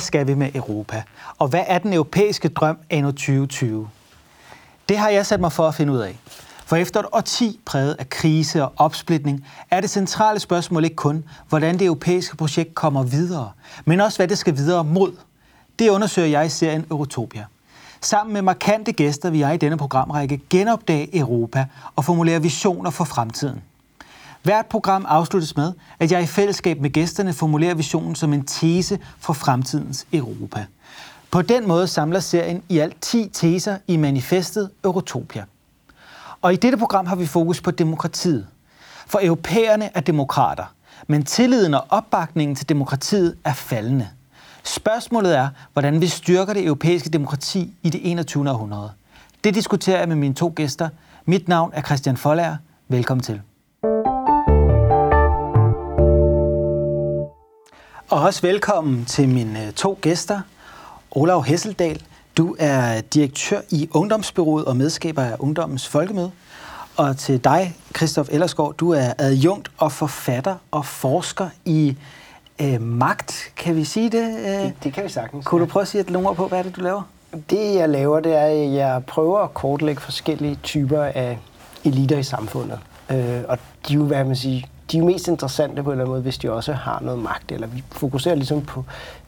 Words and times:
Hvad 0.00 0.04
skal 0.04 0.26
vi 0.26 0.34
med 0.34 0.54
Europa? 0.54 1.02
Og 1.38 1.48
hvad 1.48 1.64
er 1.66 1.78
den 1.78 1.92
europæiske 1.92 2.48
drøm 2.48 2.78
anno 2.90 3.10
2020? 3.10 3.88
Det 4.88 4.98
har 4.98 5.08
jeg 5.08 5.26
sat 5.26 5.40
mig 5.40 5.52
for 5.52 5.68
at 5.68 5.74
finde 5.74 5.92
ud 5.92 5.98
af. 5.98 6.18
For 6.66 6.76
efter 6.76 7.00
et 7.00 7.06
årti 7.12 7.60
præget 7.66 7.96
af 7.98 8.10
krise 8.10 8.62
og 8.64 8.72
opsplitning, 8.76 9.46
er 9.70 9.80
det 9.80 9.90
centrale 9.90 10.40
spørgsmål 10.40 10.84
ikke 10.84 10.96
kun, 10.96 11.24
hvordan 11.48 11.78
det 11.78 11.84
europæiske 11.84 12.36
projekt 12.36 12.74
kommer 12.74 13.02
videre, 13.02 13.50
men 13.84 14.00
også 14.00 14.18
hvad 14.18 14.28
det 14.28 14.38
skal 14.38 14.56
videre 14.56 14.84
mod. 14.84 15.12
Det 15.78 15.88
undersøger 15.88 16.28
jeg 16.28 16.46
i 16.46 16.48
serien 16.48 16.86
Eurotopia. 16.90 17.44
Sammen 18.00 18.32
med 18.32 18.42
markante 18.42 18.92
gæster 18.92 19.30
vil 19.30 19.40
jeg 19.40 19.54
i 19.54 19.56
denne 19.56 19.76
programrække 19.76 20.40
genopdage 20.50 21.18
Europa 21.18 21.66
og 21.96 22.04
formulere 22.04 22.42
visioner 22.42 22.90
for 22.90 23.04
fremtiden. 23.04 23.62
Hvert 24.42 24.66
program 24.66 25.06
afsluttes 25.08 25.56
med, 25.56 25.72
at 25.98 26.12
jeg 26.12 26.22
i 26.22 26.26
fællesskab 26.26 26.80
med 26.80 26.90
gæsterne 26.90 27.32
formulerer 27.32 27.74
visionen 27.74 28.14
som 28.14 28.32
en 28.32 28.44
tese 28.44 28.98
for 29.18 29.32
fremtidens 29.32 30.06
Europa. 30.12 30.66
På 31.30 31.42
den 31.42 31.68
måde 31.68 31.86
samler 31.86 32.20
serien 32.20 32.62
i 32.68 32.78
alt 32.78 32.96
10 33.00 33.30
teser 33.32 33.76
i 33.86 33.96
manifestet 33.96 34.70
Eurotopia. 34.84 35.44
Og 36.42 36.52
i 36.52 36.56
dette 36.56 36.78
program 36.78 37.06
har 37.06 37.16
vi 37.16 37.26
fokus 37.26 37.60
på 37.60 37.70
demokratiet. 37.70 38.46
For 39.06 39.20
europæerne 39.22 39.90
er 39.94 40.00
demokrater, 40.00 40.64
men 41.06 41.24
tilliden 41.24 41.74
og 41.74 41.84
opbakningen 41.88 42.56
til 42.56 42.68
demokratiet 42.68 43.36
er 43.44 43.52
faldende. 43.52 44.08
Spørgsmålet 44.64 45.36
er, 45.36 45.48
hvordan 45.72 46.00
vi 46.00 46.06
styrker 46.06 46.52
det 46.52 46.64
europæiske 46.64 47.10
demokrati 47.10 47.74
i 47.82 47.90
det 47.90 48.10
21. 48.10 48.50
århundrede. 48.50 48.90
Det 49.44 49.54
diskuterer 49.54 49.98
jeg 49.98 50.08
med 50.08 50.16
mine 50.16 50.34
to 50.34 50.52
gæster. 50.56 50.88
Mit 51.24 51.48
navn 51.48 51.70
er 51.74 51.82
Christian 51.82 52.16
Folager. 52.16 52.56
Velkommen 52.88 53.22
til. 53.22 53.40
Og 58.10 58.20
også 58.20 58.42
velkommen 58.42 59.04
til 59.04 59.28
mine 59.28 59.72
to 59.76 59.98
gæster. 60.00 60.40
Olav 61.10 61.44
Hesseldal, 61.44 62.02
du 62.36 62.56
er 62.58 63.00
direktør 63.00 63.60
i 63.70 63.88
Ungdomsbyrået 63.92 64.64
og 64.64 64.76
medskaber 64.76 65.22
af 65.22 65.36
Ungdommens 65.38 65.88
Folkemøde. 65.88 66.30
Og 66.96 67.16
til 67.16 67.44
dig, 67.44 67.76
Christoph 67.96 68.28
Ellersgaard, 68.32 68.74
du 68.74 68.90
er 68.90 69.12
adjunkt 69.18 69.70
og 69.78 69.92
forfatter 69.92 70.56
og 70.70 70.86
forsker 70.86 71.48
i 71.64 71.96
øh, 72.60 72.80
magt. 72.80 73.52
Kan 73.56 73.76
vi 73.76 73.84
sige 73.84 74.10
det? 74.10 74.34
det? 74.44 74.74
Det 74.84 74.92
kan 74.92 75.04
vi 75.04 75.08
sagtens. 75.08 75.46
Kunne 75.46 75.60
du 75.60 75.66
prøve 75.66 75.82
at 75.82 75.88
sige 75.88 76.00
et 76.00 76.16
ord 76.16 76.36
på, 76.36 76.48
hvad 76.48 76.58
er 76.58 76.62
det, 76.62 76.76
du 76.76 76.80
laver? 76.80 77.02
Det, 77.50 77.74
jeg 77.74 77.88
laver, 77.88 78.20
det 78.20 78.36
er, 78.36 78.44
at 78.44 78.72
jeg 78.72 79.04
prøver 79.06 79.38
at 79.38 79.54
kortlægge 79.54 80.00
forskellige 80.00 80.58
typer 80.62 81.02
af 81.02 81.38
eliter 81.84 82.18
i 82.18 82.22
samfundet. 82.22 82.78
Øh, 83.10 83.42
og 83.48 83.58
de 83.88 83.92
er 83.92 83.96
jo, 83.96 84.04
hvad 84.04 84.24
man 84.24 84.36
siger, 84.36 84.66
de 84.92 84.96
er 84.96 85.00
jo 85.00 85.06
mest 85.06 85.28
interessante 85.28 85.82
på 85.82 85.90
en 85.90 85.92
eller 85.92 86.04
anden 86.04 86.12
måde, 86.12 86.22
hvis 86.22 86.38
de 86.38 86.52
også 86.52 86.72
har 86.72 87.00
noget 87.02 87.18
magt. 87.18 87.52
Eller 87.52 87.66
vi 87.66 87.84
fokuserer 87.90 88.34
ligesom 88.34 88.62
på 88.62 88.84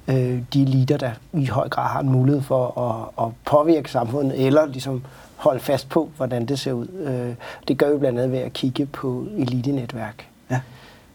øh, 0.08 0.38
de 0.54 0.62
eliter, 0.62 0.96
der 0.96 1.10
i 1.32 1.46
høj 1.46 1.68
grad 1.68 1.88
har 1.88 2.00
en 2.00 2.08
mulighed 2.08 2.42
for 2.42 2.80
at, 2.80 3.26
at 3.26 3.32
påvirke 3.44 3.90
samfundet, 3.90 4.46
eller 4.46 4.66
ligesom 4.66 5.02
holde 5.36 5.60
fast 5.60 5.88
på, 5.88 6.10
hvordan 6.16 6.46
det 6.46 6.58
ser 6.58 6.72
ud. 6.72 6.86
Øh, 6.88 7.34
det 7.68 7.78
gør 7.78 7.92
vi 7.92 7.98
blandt 7.98 8.18
andet 8.18 8.32
ved 8.32 8.38
at 8.38 8.52
kigge 8.52 8.86
på 8.86 9.26
elitenetværk. 9.36 10.26
Ja, 10.50 10.60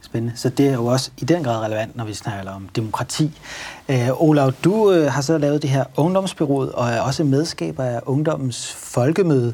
spændende. 0.01 0.37
Så 0.37 0.49
det 0.49 0.69
er 0.69 0.73
jo 0.73 0.85
også 0.85 1.11
i 1.17 1.25
den 1.25 1.43
grad 1.43 1.65
relevant, 1.65 1.95
når 1.95 2.05
vi 2.05 2.13
snakker 2.13 2.51
om 2.51 2.69
demokrati. 2.75 3.39
Øh, 3.89 4.21
Olav, 4.21 4.51
du 4.63 4.91
øh, 4.91 5.11
har 5.11 5.21
så 5.21 5.37
lavet 5.37 5.61
det 5.61 5.69
her 5.69 5.83
ungdomsbyrået, 5.97 6.71
og 6.71 6.89
er 6.89 7.01
også 7.01 7.23
medskaber 7.23 7.83
af 7.83 7.99
Ungdommens 8.05 8.73
Folkemøde. 8.73 9.53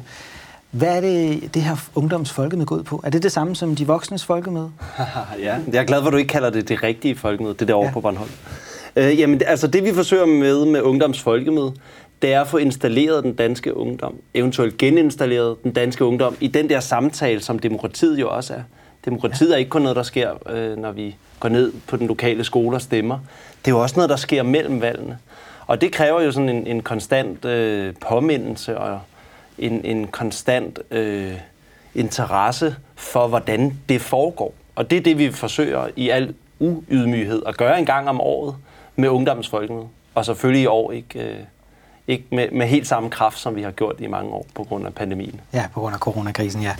Hvad 0.74 0.96
er 0.96 1.00
det, 1.00 1.54
det 1.54 1.62
her 1.62 1.76
ungdoms 1.94 2.32
folkemøde 2.32 2.66
går 2.66 2.76
ud 2.76 2.82
på? 2.82 3.02
Er 3.04 3.10
det 3.10 3.22
det 3.22 3.32
samme 3.32 3.56
som 3.56 3.76
de 3.76 3.86
voksnes 3.86 4.24
folkemøde? 4.24 4.70
ja, 5.38 5.56
jeg 5.72 5.80
er 5.80 5.84
glad 5.84 6.00
for, 6.00 6.06
at 6.06 6.12
du 6.12 6.16
ikke 6.16 6.28
kalder 6.28 6.50
det 6.50 6.68
det 6.68 6.82
rigtige 6.82 7.16
folkemøde. 7.16 7.54
Det 7.54 7.68
der 7.68 7.74
over 7.74 7.86
ja. 7.86 7.92
på 7.92 8.00
Bornholm. 8.00 8.30
Øh, 8.96 9.18
jamen, 9.18 9.42
altså 9.46 9.66
det 9.66 9.84
vi 9.84 9.94
forsøger 9.94 10.26
med 10.26 10.66
med 10.66 10.82
ungdoms 10.82 11.20
folkemøde, 11.20 11.72
det 12.22 12.32
er 12.32 12.40
at 12.40 12.48
få 12.48 12.56
installeret 12.56 13.24
den 13.24 13.34
danske 13.34 13.76
ungdom, 13.76 14.14
eventuelt 14.34 14.76
geninstalleret 14.76 15.56
den 15.62 15.72
danske 15.72 16.04
ungdom 16.04 16.36
i 16.40 16.46
den 16.46 16.68
der 16.68 16.80
samtale, 16.80 17.40
som 17.40 17.58
demokratiet 17.58 18.20
jo 18.20 18.30
også 18.30 18.54
er. 18.54 18.62
Demokratiet 19.04 19.48
ja. 19.48 19.54
er 19.54 19.58
ikke 19.58 19.70
kun 19.70 19.82
noget, 19.82 19.96
der 19.96 20.02
sker, 20.02 20.50
øh, 20.50 20.76
når 20.76 20.92
vi 20.92 21.16
går 21.40 21.48
ned 21.48 21.72
på 21.86 21.96
den 21.96 22.06
lokale 22.06 22.44
skole 22.44 22.76
og 22.76 22.82
stemmer. 22.82 23.18
Det 23.64 23.70
er 23.70 23.74
jo 23.74 23.82
også 23.82 23.96
noget, 23.96 24.10
der 24.10 24.16
sker 24.16 24.42
mellem 24.42 24.80
valgene. 24.80 25.18
Og 25.66 25.80
det 25.80 25.92
kræver 25.92 26.20
jo 26.20 26.32
sådan 26.32 26.48
en, 26.48 26.66
en 26.66 26.82
konstant 26.82 27.44
øh, 27.44 27.94
påmindelse 28.00 28.78
og 28.78 29.00
en, 29.58 29.84
en 29.84 30.06
konstant 30.06 30.78
øh, 30.90 31.32
interesse 31.94 32.76
for, 32.94 33.28
hvordan 33.28 33.78
det 33.88 34.00
foregår. 34.00 34.54
Og 34.74 34.90
det 34.90 34.98
er 34.98 35.02
det, 35.02 35.18
vi 35.18 35.32
forsøger 35.32 35.88
i 35.96 36.08
al 36.08 36.34
uydmyghed 36.58 37.42
at 37.46 37.56
gøre 37.56 37.78
en 37.78 37.86
gang 37.86 38.08
om 38.08 38.20
året 38.20 38.54
med 38.96 39.08
ungdomsfolkene. 39.08 39.82
Og 40.14 40.24
selvfølgelig 40.24 40.62
i 40.62 40.66
år 40.66 40.92
ikke, 40.92 41.22
øh, 41.22 41.36
ikke 42.08 42.24
med, 42.32 42.50
med 42.52 42.66
helt 42.66 42.86
samme 42.86 43.10
kraft, 43.10 43.38
som 43.38 43.56
vi 43.56 43.62
har 43.62 43.70
gjort 43.70 43.96
i 43.98 44.06
mange 44.06 44.30
år 44.30 44.46
på 44.54 44.64
grund 44.64 44.86
af 44.86 44.94
pandemien. 44.94 45.40
Ja, 45.52 45.64
på 45.74 45.80
grund 45.80 45.94
af 45.94 45.98
coronakrisen, 45.98 46.62
ja. 46.62 46.74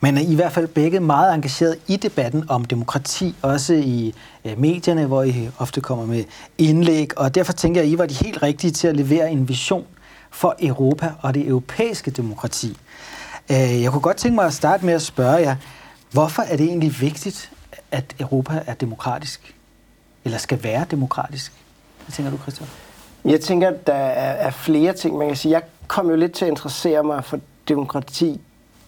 Men 0.00 0.16
øh, 0.16 0.30
I 0.30 0.34
hvert 0.34 0.52
fald 0.52 0.66
begge 0.66 1.00
meget 1.00 1.34
engageret 1.34 1.78
i 1.88 1.96
debatten 1.96 2.44
om 2.48 2.64
demokrati, 2.64 3.34
også 3.42 3.74
i 3.74 4.14
øh, 4.44 4.58
medierne, 4.58 5.06
hvor 5.06 5.22
I 5.22 5.48
ofte 5.58 5.80
kommer 5.80 6.06
med 6.06 6.24
indlæg, 6.58 7.18
og 7.18 7.34
derfor 7.34 7.52
tænker 7.52 7.80
jeg, 7.80 7.88
at 7.88 7.94
I 7.94 7.98
var 7.98 8.06
de 8.06 8.14
helt 8.14 8.42
rigtige 8.42 8.70
til 8.70 8.88
at 8.88 8.96
levere 8.96 9.30
en 9.30 9.48
vision 9.48 9.86
for 10.30 10.56
Europa 10.60 11.12
og 11.22 11.34
det 11.34 11.48
europæiske 11.48 12.10
demokrati. 12.10 12.76
Øh, 13.50 13.82
jeg 13.82 13.90
kunne 13.92 14.02
godt 14.02 14.16
tænke 14.16 14.34
mig 14.34 14.46
at 14.46 14.52
starte 14.52 14.86
med 14.86 14.94
at 14.94 15.02
spørge 15.02 15.36
jer, 15.36 15.56
hvorfor 16.10 16.42
er 16.42 16.56
det 16.56 16.66
egentlig 16.66 17.00
vigtigt, 17.00 17.50
at 17.90 18.14
Europa 18.20 18.62
er 18.66 18.74
demokratisk? 18.74 19.54
Eller 20.24 20.38
skal 20.38 20.62
være 20.62 20.86
demokratisk? 20.90 21.52
Hvad 22.06 22.12
tænker 22.12 22.30
du, 22.30 22.38
Christian? 22.38 22.68
Jeg 23.24 23.40
tænker, 23.40 23.68
at 23.68 23.86
der 23.86 23.94
er 23.94 24.50
flere 24.50 24.92
ting, 24.92 25.18
man 25.18 25.26
kan 25.26 25.36
sige. 25.36 25.52
Jeg 25.52 25.62
kom 25.86 26.10
jo 26.10 26.16
lidt 26.16 26.32
til 26.32 26.44
at 26.44 26.48
interessere 26.48 27.04
mig 27.04 27.24
for 27.24 27.40
demokrati 27.68 28.40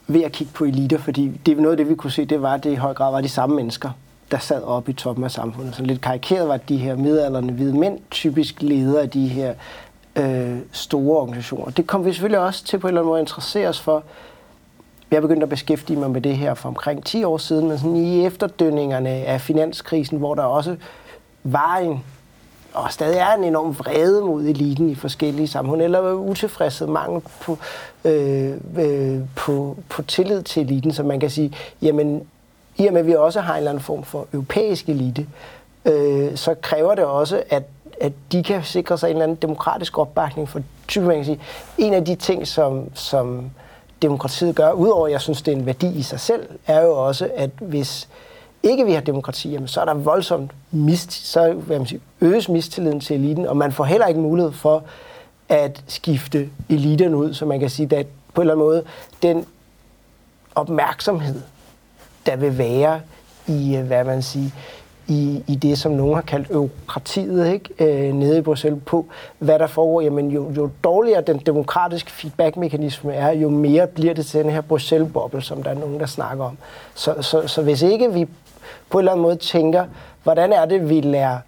ved 0.06 0.22
at 0.22 0.32
kigge 0.32 0.52
på 0.52 0.64
eliter, 0.64 0.98
fordi 0.98 1.28
det 1.46 1.56
noget 1.56 1.70
af 1.70 1.76
det, 1.76 1.88
vi 1.88 1.94
kunne 1.94 2.10
se, 2.10 2.24
det 2.24 2.42
var, 2.42 2.54
at 2.54 2.64
det 2.64 2.72
i 2.72 2.74
høj 2.74 2.94
grad 2.94 3.12
var 3.12 3.20
de 3.20 3.28
samme 3.28 3.56
mennesker, 3.56 3.90
der 4.30 4.38
sad 4.38 4.62
oppe 4.62 4.90
i 4.90 4.94
toppen 4.94 5.24
af 5.24 5.30
samfundet. 5.30 5.76
Så 5.76 5.82
lidt 5.82 6.00
karikeret 6.00 6.48
var 6.48 6.56
de 6.56 6.76
her 6.76 6.96
midalderne 6.96 7.52
hvide 7.52 7.78
mænd, 7.78 7.98
typisk 8.10 8.62
ledere 8.62 9.02
af 9.02 9.10
de 9.10 9.28
her 9.28 9.54
øh, 10.16 10.58
store 10.72 11.20
organisationer. 11.20 11.70
Det 11.70 11.86
kom 11.86 12.04
vi 12.04 12.12
selvfølgelig 12.12 12.40
også 12.40 12.64
til 12.64 12.78
på 12.78 12.86
en 12.86 12.88
eller 12.88 13.00
anden 13.00 13.08
måde 13.08 13.20
at 13.20 13.22
interessere 13.22 13.68
os 13.68 13.80
for. 13.80 14.02
Jeg 15.10 15.22
begyndte 15.22 15.42
at 15.42 15.48
beskæftige 15.48 15.98
mig 15.98 16.10
med 16.10 16.20
det 16.20 16.36
her 16.36 16.54
for 16.54 16.68
omkring 16.68 17.04
10 17.04 17.24
år 17.24 17.38
siden, 17.38 17.68
men 17.68 17.78
sådan 17.78 17.96
i 17.96 18.26
efterdønningerne 18.26 19.10
af 19.10 19.40
finanskrisen, 19.40 20.18
hvor 20.18 20.34
der 20.34 20.42
også 20.42 20.76
var 21.44 21.76
en, 21.76 22.04
og 22.74 22.92
stadig 22.92 23.18
er 23.18 23.34
en 23.34 23.44
enorm 23.44 23.78
vrede 23.78 24.20
mod 24.20 24.44
eliten 24.44 24.90
i 24.90 24.94
forskellige 24.94 25.48
samfund, 25.48 25.82
eller 25.82 26.12
utilfredshed, 26.12 26.86
mangel 26.86 27.22
på, 27.40 27.58
øh, 28.04 28.52
øh, 28.78 29.20
på, 29.36 29.76
på 29.88 30.02
tillid 30.02 30.42
til 30.42 30.62
eliten, 30.62 30.92
så 30.92 31.02
man 31.02 31.20
kan 31.20 31.30
sige, 31.30 31.52
jamen 31.82 32.26
i 32.76 32.86
og 32.86 32.92
med 32.92 33.00
at 33.00 33.06
vi 33.06 33.14
også 33.14 33.40
har 33.40 33.52
en 33.52 33.58
eller 33.58 33.70
anden 33.70 33.84
form 33.84 34.04
for 34.04 34.26
europæisk 34.32 34.88
elite, 34.88 35.26
øh, 35.84 36.36
så 36.36 36.54
kræver 36.54 36.94
det 36.94 37.04
også, 37.04 37.42
at 37.50 37.62
at 38.02 38.12
de 38.32 38.42
kan 38.42 38.62
sikre 38.64 38.98
sig 38.98 39.06
en 39.06 39.16
eller 39.16 39.24
anden 39.24 39.38
demokratisk 39.42 39.98
opbakning. 39.98 40.48
For 40.48 40.60
typisk 40.88 41.06
man 41.06 41.16
kan 41.16 41.24
sige, 41.24 41.40
en 41.78 41.94
af 41.94 42.04
de 42.04 42.14
ting, 42.14 42.48
som, 42.48 42.94
som 42.94 43.50
demokratiet 44.02 44.56
gør, 44.56 44.72
udover 44.72 45.06
at 45.06 45.12
jeg 45.12 45.20
synes, 45.20 45.42
det 45.42 45.52
er 45.52 45.56
en 45.56 45.66
værdi 45.66 45.98
i 45.98 46.02
sig 46.02 46.20
selv, 46.20 46.48
er 46.66 46.82
jo 46.82 47.06
også, 47.06 47.30
at 47.36 47.50
hvis 47.60 48.08
ikke 48.62 48.84
vi 48.84 48.92
har 48.92 49.00
demokrati, 49.00 49.50
jamen, 49.50 49.68
så 49.68 49.80
er 49.80 49.84
der 49.84 49.94
voldsomt 49.94 50.50
mist, 50.70 51.12
så 51.12 51.52
hvad 51.52 51.78
man 51.78 51.86
siger, 51.86 52.00
øges 52.20 52.48
mistilliden 52.48 53.00
til 53.00 53.16
eliten, 53.16 53.46
og 53.46 53.56
man 53.56 53.72
får 53.72 53.84
heller 53.84 54.06
ikke 54.06 54.20
mulighed 54.20 54.52
for 54.52 54.84
at 55.48 55.84
skifte 55.86 56.50
eliten 56.68 57.14
ud, 57.14 57.34
så 57.34 57.46
man 57.46 57.60
kan 57.60 57.70
sige, 57.70 57.96
at 57.96 58.06
på 58.34 58.40
en 58.40 58.42
eller 58.42 58.54
anden 58.54 58.66
måde, 58.66 58.84
den 59.22 59.46
opmærksomhed, 60.54 61.40
der 62.26 62.36
vil 62.36 62.58
være 62.58 63.00
i, 63.46 63.76
øh, 63.76 63.86
hvad 63.86 64.04
man 64.04 64.22
siger, 64.22 64.50
i, 65.08 65.42
i 65.46 65.54
det, 65.54 65.78
som 65.78 65.92
nogen 65.92 66.14
har 66.14 66.22
kaldt 66.22 66.50
eurokratiet 66.50 67.52
ikke? 67.52 67.70
Øh, 67.78 68.14
nede 68.14 68.38
i 68.38 68.40
Bruxelles 68.40 68.82
på, 68.86 69.06
hvad 69.38 69.58
der 69.58 69.66
foregår. 69.66 70.00
Jamen, 70.00 70.30
jo, 70.30 70.52
jo 70.56 70.70
dårligere 70.84 71.20
den 71.20 71.38
demokratiske 71.38 72.10
feedback-mekanisme 72.10 73.14
er, 73.14 73.32
jo 73.32 73.48
mere 73.48 73.86
bliver 73.86 74.14
det 74.14 74.26
til 74.26 74.44
den 74.44 74.50
her 74.50 74.60
Bruxelles-boble, 74.60 75.42
som 75.42 75.62
der 75.62 75.70
er 75.70 75.74
nogen, 75.74 76.00
der 76.00 76.06
snakker 76.06 76.44
om. 76.44 76.58
Så, 76.94 77.14
så, 77.20 77.46
så 77.46 77.62
hvis 77.62 77.82
ikke 77.82 78.12
vi 78.12 78.28
på 78.90 78.98
en 78.98 79.02
eller 79.02 79.12
anden 79.12 79.22
måde 79.22 79.36
tænker, 79.36 79.84
hvordan 80.22 80.52
er 80.52 80.64
det, 80.64 80.88
vi 80.88 81.00
lærer 81.00 81.38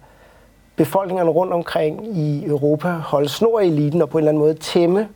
befolkningerne 0.75 1.29
rundt 1.29 1.53
omkring 1.53 2.17
i 2.17 2.45
Europa 2.45 2.89
holde 2.89 3.29
snor 3.29 3.59
i 3.59 3.67
eliten 3.67 4.01
og 4.01 4.09
på 4.09 4.17
en 4.17 4.21
eller 4.21 4.31
anden 4.31 4.43
måde 4.43 4.53
tæmme 4.53 5.07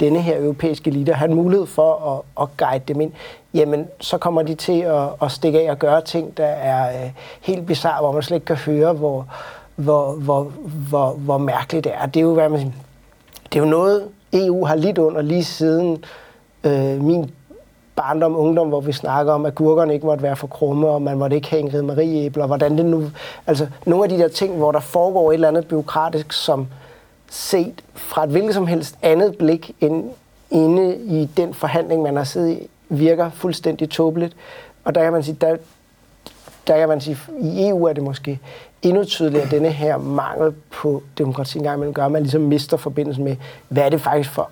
denne 0.00 0.20
her 0.20 0.38
europæiske 0.38 0.90
elite, 0.90 1.12
have 1.12 1.30
en 1.30 1.36
mulighed 1.36 1.66
for 1.66 2.14
at, 2.14 2.42
at 2.42 2.56
guide 2.56 2.84
dem 2.88 3.00
ind, 3.00 3.12
jamen 3.54 3.86
så 4.00 4.18
kommer 4.18 4.42
de 4.42 4.54
til 4.54 4.80
at, 4.80 5.08
at 5.22 5.32
stikke 5.32 5.60
af 5.60 5.70
og 5.70 5.78
gøre 5.78 6.00
ting, 6.00 6.36
der 6.36 6.46
er 6.46 7.04
øh, 7.04 7.10
helt 7.40 7.66
bizarre, 7.66 8.00
hvor 8.00 8.12
man 8.12 8.22
slet 8.22 8.36
ikke 8.36 8.46
kan 8.46 8.56
høre, 8.56 8.92
hvor, 8.92 9.26
hvor, 9.76 10.12
hvor, 10.12 10.52
hvor, 10.88 11.10
hvor 11.10 11.38
mærkeligt 11.38 11.84
det 11.84 11.92
er. 11.94 12.06
Det 12.06 12.20
er 12.20 12.24
jo, 12.24 12.34
hvad 12.34 12.48
man, 12.48 12.74
det 13.52 13.58
er 13.58 13.64
jo 13.64 13.70
noget, 13.70 14.08
EU 14.32 14.64
har 14.64 14.74
lidt 14.74 14.98
under 14.98 15.22
lige 15.22 15.44
siden 15.44 16.04
øh, 16.64 17.02
min 17.02 17.30
barndom, 17.96 18.36
ungdom, 18.36 18.68
hvor 18.68 18.80
vi 18.80 18.92
snakker 18.92 19.32
om, 19.32 19.46
at 19.46 19.54
gurkerne 19.54 19.94
ikke 19.94 20.06
måtte 20.06 20.22
være 20.22 20.36
for 20.36 20.46
krumme, 20.46 20.88
og 20.88 21.02
man 21.02 21.18
måtte 21.18 21.36
ikke 21.36 21.50
have 21.50 21.60
en 21.60 21.74
ridmeriæble, 21.74 22.42
og 22.42 22.46
hvordan 22.46 22.78
det 22.78 22.86
nu... 22.86 23.04
Altså, 23.46 23.66
nogle 23.86 24.04
af 24.04 24.10
de 24.10 24.18
der 24.18 24.28
ting, 24.28 24.56
hvor 24.56 24.72
der 24.72 24.80
foregår 24.80 25.30
et 25.30 25.34
eller 25.34 25.48
andet 25.48 25.68
byråkratisk, 25.68 26.32
som 26.32 26.66
set 27.32 27.82
fra 27.94 28.24
et 28.24 28.30
hvilket 28.30 28.54
som 28.54 28.66
helst 28.66 28.94
andet 29.02 29.38
blik 29.38 29.76
end 29.80 30.04
inde 30.50 30.96
i 30.96 31.28
den 31.36 31.54
forhandling, 31.54 32.02
man 32.02 32.16
har 32.16 32.24
siddet 32.24 32.50
i, 32.50 32.68
virker 32.88 33.30
fuldstændig 33.30 33.90
tåbeligt. 33.90 34.36
Og 34.84 34.94
der 34.94 35.02
kan 35.02 35.12
man 35.12 35.22
sige, 35.22 35.36
der, 35.40 35.56
der 36.66 36.78
kan 36.78 36.88
man 36.88 37.00
sige, 37.00 37.18
i 37.40 37.68
EU 37.68 37.84
er 37.84 37.92
det 37.92 38.02
måske 38.02 38.40
endnu 38.82 39.04
tydeligere, 39.04 39.44
at 39.44 39.50
denne 39.50 39.70
her 39.70 39.98
mangel 39.98 40.52
på 40.70 41.02
demokrati 41.18 41.58
engang 41.58 41.80
man 41.80 41.92
gør, 41.92 42.04
at 42.04 42.12
man 42.12 42.22
ligesom 42.22 42.42
mister 42.42 42.76
forbindelsen 42.76 43.24
med, 43.24 43.36
hvad 43.68 43.82
er 43.82 43.88
det 43.88 44.00
faktisk 44.00 44.30
for 44.30 44.50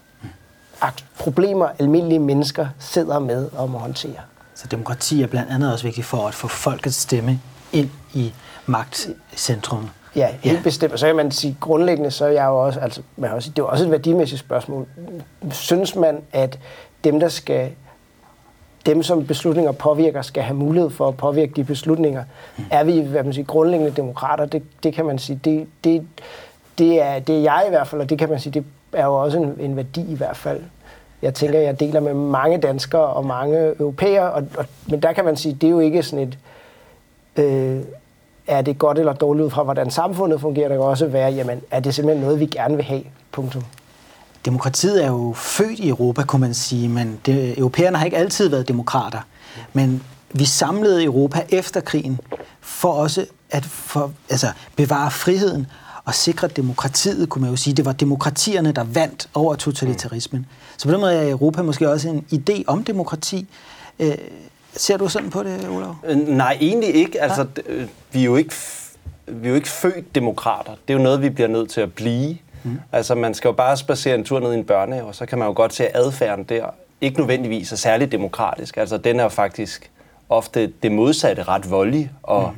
problemer, 1.18 1.68
almindelige 1.78 2.18
mennesker 2.18 2.66
sidder 2.78 3.18
med 3.18 3.48
og 3.52 3.70
må 3.70 3.78
håndtere. 3.78 4.20
Så 4.54 4.66
demokrati 4.70 5.22
er 5.22 5.26
blandt 5.26 5.50
andet 5.50 5.72
også 5.72 5.84
vigtigt 5.84 6.06
for 6.06 6.28
at 6.28 6.34
få 6.34 6.48
folkets 6.48 6.96
stemme 6.96 7.40
ind 7.72 7.90
i 8.14 8.32
magtcentrum. 8.66 9.90
Ja, 10.16 10.28
helt 10.40 10.56
ja. 10.56 10.62
bestemt. 10.62 11.00
Så 11.00 11.06
kan 11.06 11.16
man 11.16 11.30
sige, 11.30 11.56
grundlæggende, 11.60 12.10
så 12.10 12.24
er 12.24 12.30
jeg 12.30 12.46
jo 12.46 12.64
også, 12.64 12.80
altså, 12.80 13.02
man 13.16 13.30
også, 13.30 13.50
det 13.50 13.58
er 13.58 13.62
jo 13.62 13.68
også 13.68 13.84
et 13.84 13.90
værdimæssigt 13.90 14.40
spørgsmål. 14.40 14.86
Synes 15.50 15.96
man, 15.96 16.20
at 16.32 16.58
dem, 17.04 17.20
der 17.20 17.28
skal 17.28 17.70
dem, 18.86 19.02
som 19.02 19.26
beslutninger 19.26 19.72
påvirker, 19.72 20.22
skal 20.22 20.42
have 20.42 20.56
mulighed 20.56 20.90
for 20.90 21.08
at 21.08 21.16
påvirke 21.16 21.52
de 21.56 21.64
beslutninger. 21.64 22.24
Mm. 22.58 22.64
Er 22.70 22.84
vi 22.84 23.00
hvad 23.00 23.24
man 23.24 23.32
siger, 23.32 23.46
grundlæggende 23.46 23.92
demokrater? 23.96 24.44
Det, 24.44 24.62
det 24.82 24.94
kan 24.94 25.06
man 25.06 25.18
sige, 25.18 25.40
det, 25.44 25.66
det, 25.84 26.06
det, 26.78 27.02
er, 27.02 27.18
det 27.18 27.36
er 27.36 27.40
jeg 27.40 27.64
i 27.66 27.70
hvert 27.70 27.86
fald, 27.86 28.00
og 28.00 28.10
det 28.10 28.18
kan 28.18 28.28
man 28.28 28.40
sige, 28.40 28.52
det 28.52 28.64
er 28.92 29.04
jo 29.04 29.14
også 29.14 29.38
en, 29.38 29.56
en 29.60 29.76
værdi 29.76 30.12
i 30.12 30.16
hvert 30.16 30.36
fald. 30.36 30.60
Jeg 31.22 31.34
tænker, 31.34 31.58
jeg 31.58 31.80
deler 31.80 32.00
med 32.00 32.14
mange 32.14 32.58
danskere 32.58 33.06
og 33.06 33.26
mange 33.26 33.58
europæere, 33.80 34.32
og, 34.32 34.46
og, 34.58 34.64
men 34.86 35.02
der 35.02 35.12
kan 35.12 35.24
man 35.24 35.36
sige, 35.36 35.54
det 35.54 35.66
er 35.66 35.70
jo 35.70 35.80
ikke 35.80 36.02
sådan 36.02 36.28
et, 36.28 36.38
øh, 37.36 37.82
er 38.46 38.62
det 38.62 38.78
godt 38.78 38.98
eller 38.98 39.12
dårligt 39.12 39.44
ud 39.44 39.50
fra, 39.50 39.62
hvordan 39.62 39.90
samfundet 39.90 40.40
fungerer. 40.40 40.68
Der 40.68 40.74
kan 40.74 40.84
også 40.84 41.06
være, 41.06 41.32
jamen, 41.32 41.60
er 41.70 41.80
det 41.80 41.94
simpelthen 41.94 42.24
noget, 42.24 42.40
vi 42.40 42.46
gerne 42.46 42.76
vil 42.76 42.84
have? 42.84 43.02
Punktum. 43.32 43.62
Demokratiet 44.44 45.04
er 45.04 45.08
jo 45.08 45.32
født 45.36 45.78
i 45.78 45.88
Europa, 45.88 46.22
kunne 46.22 46.40
man 46.40 46.54
sige, 46.54 46.88
men 46.88 47.20
det, 47.26 47.58
europæerne 47.58 47.98
har 47.98 48.04
ikke 48.04 48.16
altid 48.16 48.48
været 48.48 48.68
demokrater. 48.68 49.20
Men 49.72 50.02
vi 50.32 50.44
samlede 50.44 51.04
Europa 51.04 51.44
efter 51.48 51.80
krigen 51.80 52.20
for 52.60 52.92
også 52.92 53.26
at 53.50 53.64
for, 53.64 54.12
altså, 54.30 54.46
bevare 54.76 55.10
friheden 55.10 55.66
og 56.04 56.14
sikre 56.14 56.48
demokratiet, 56.48 57.28
kunne 57.28 57.42
man 57.42 57.50
jo 57.50 57.56
sige. 57.56 57.74
Det 57.74 57.84
var 57.84 57.92
demokratierne, 57.92 58.72
der 58.72 58.84
vandt 58.84 59.28
over 59.34 59.54
totalitarismen. 59.54 60.46
Så 60.76 60.88
på 60.88 60.92
den 60.92 61.00
måde 61.00 61.14
er 61.14 61.30
Europa 61.30 61.62
måske 61.62 61.90
også 61.90 62.08
en 62.08 62.24
idé 62.32 62.62
om 62.66 62.84
demokrati. 62.84 63.48
Øh, 63.98 64.14
ser 64.76 64.96
du 64.96 65.08
sådan 65.08 65.30
på 65.30 65.42
det, 65.42 65.68
Olav? 65.68 65.96
Øh, 66.04 66.16
nej, 66.16 66.58
egentlig 66.60 66.94
ikke. 66.94 67.22
Altså, 67.22 67.46
ja. 67.68 67.72
vi, 68.12 68.20
er 68.20 68.24
jo 68.24 68.36
ikke 68.36 68.54
vi 69.26 69.46
er 69.46 69.50
jo 69.50 69.54
ikke 69.54 69.68
født 69.68 70.14
demokrater. 70.14 70.72
Det 70.88 70.94
er 70.94 70.98
jo 70.98 71.02
noget, 71.02 71.22
vi 71.22 71.28
bliver 71.28 71.48
nødt 71.48 71.70
til 71.70 71.80
at 71.80 71.92
blive. 71.92 72.38
Mm. 72.62 72.80
Altså, 72.92 73.14
man 73.14 73.34
skal 73.34 73.48
jo 73.48 73.52
bare 73.52 73.76
spacere 73.76 74.14
en 74.14 74.24
tur 74.24 74.40
ned 74.40 74.52
i 74.52 74.56
en 74.56 74.64
børnehave, 74.64 75.06
og 75.06 75.14
så 75.14 75.26
kan 75.26 75.38
man 75.38 75.48
jo 75.48 75.54
godt 75.54 75.74
se, 75.74 75.86
at 75.86 75.90
adfærden 75.94 76.44
der 76.44 76.66
ikke 77.00 77.18
nødvendigvis 77.18 77.72
er 77.72 77.76
særlig 77.76 78.12
demokratisk. 78.12 78.76
Altså, 78.76 78.96
den 78.96 79.20
er 79.20 79.28
faktisk 79.28 79.90
ofte 80.28 80.72
det 80.82 80.92
modsatte, 80.92 81.42
ret 81.42 81.70
voldelig, 81.70 82.10
og 82.22 82.52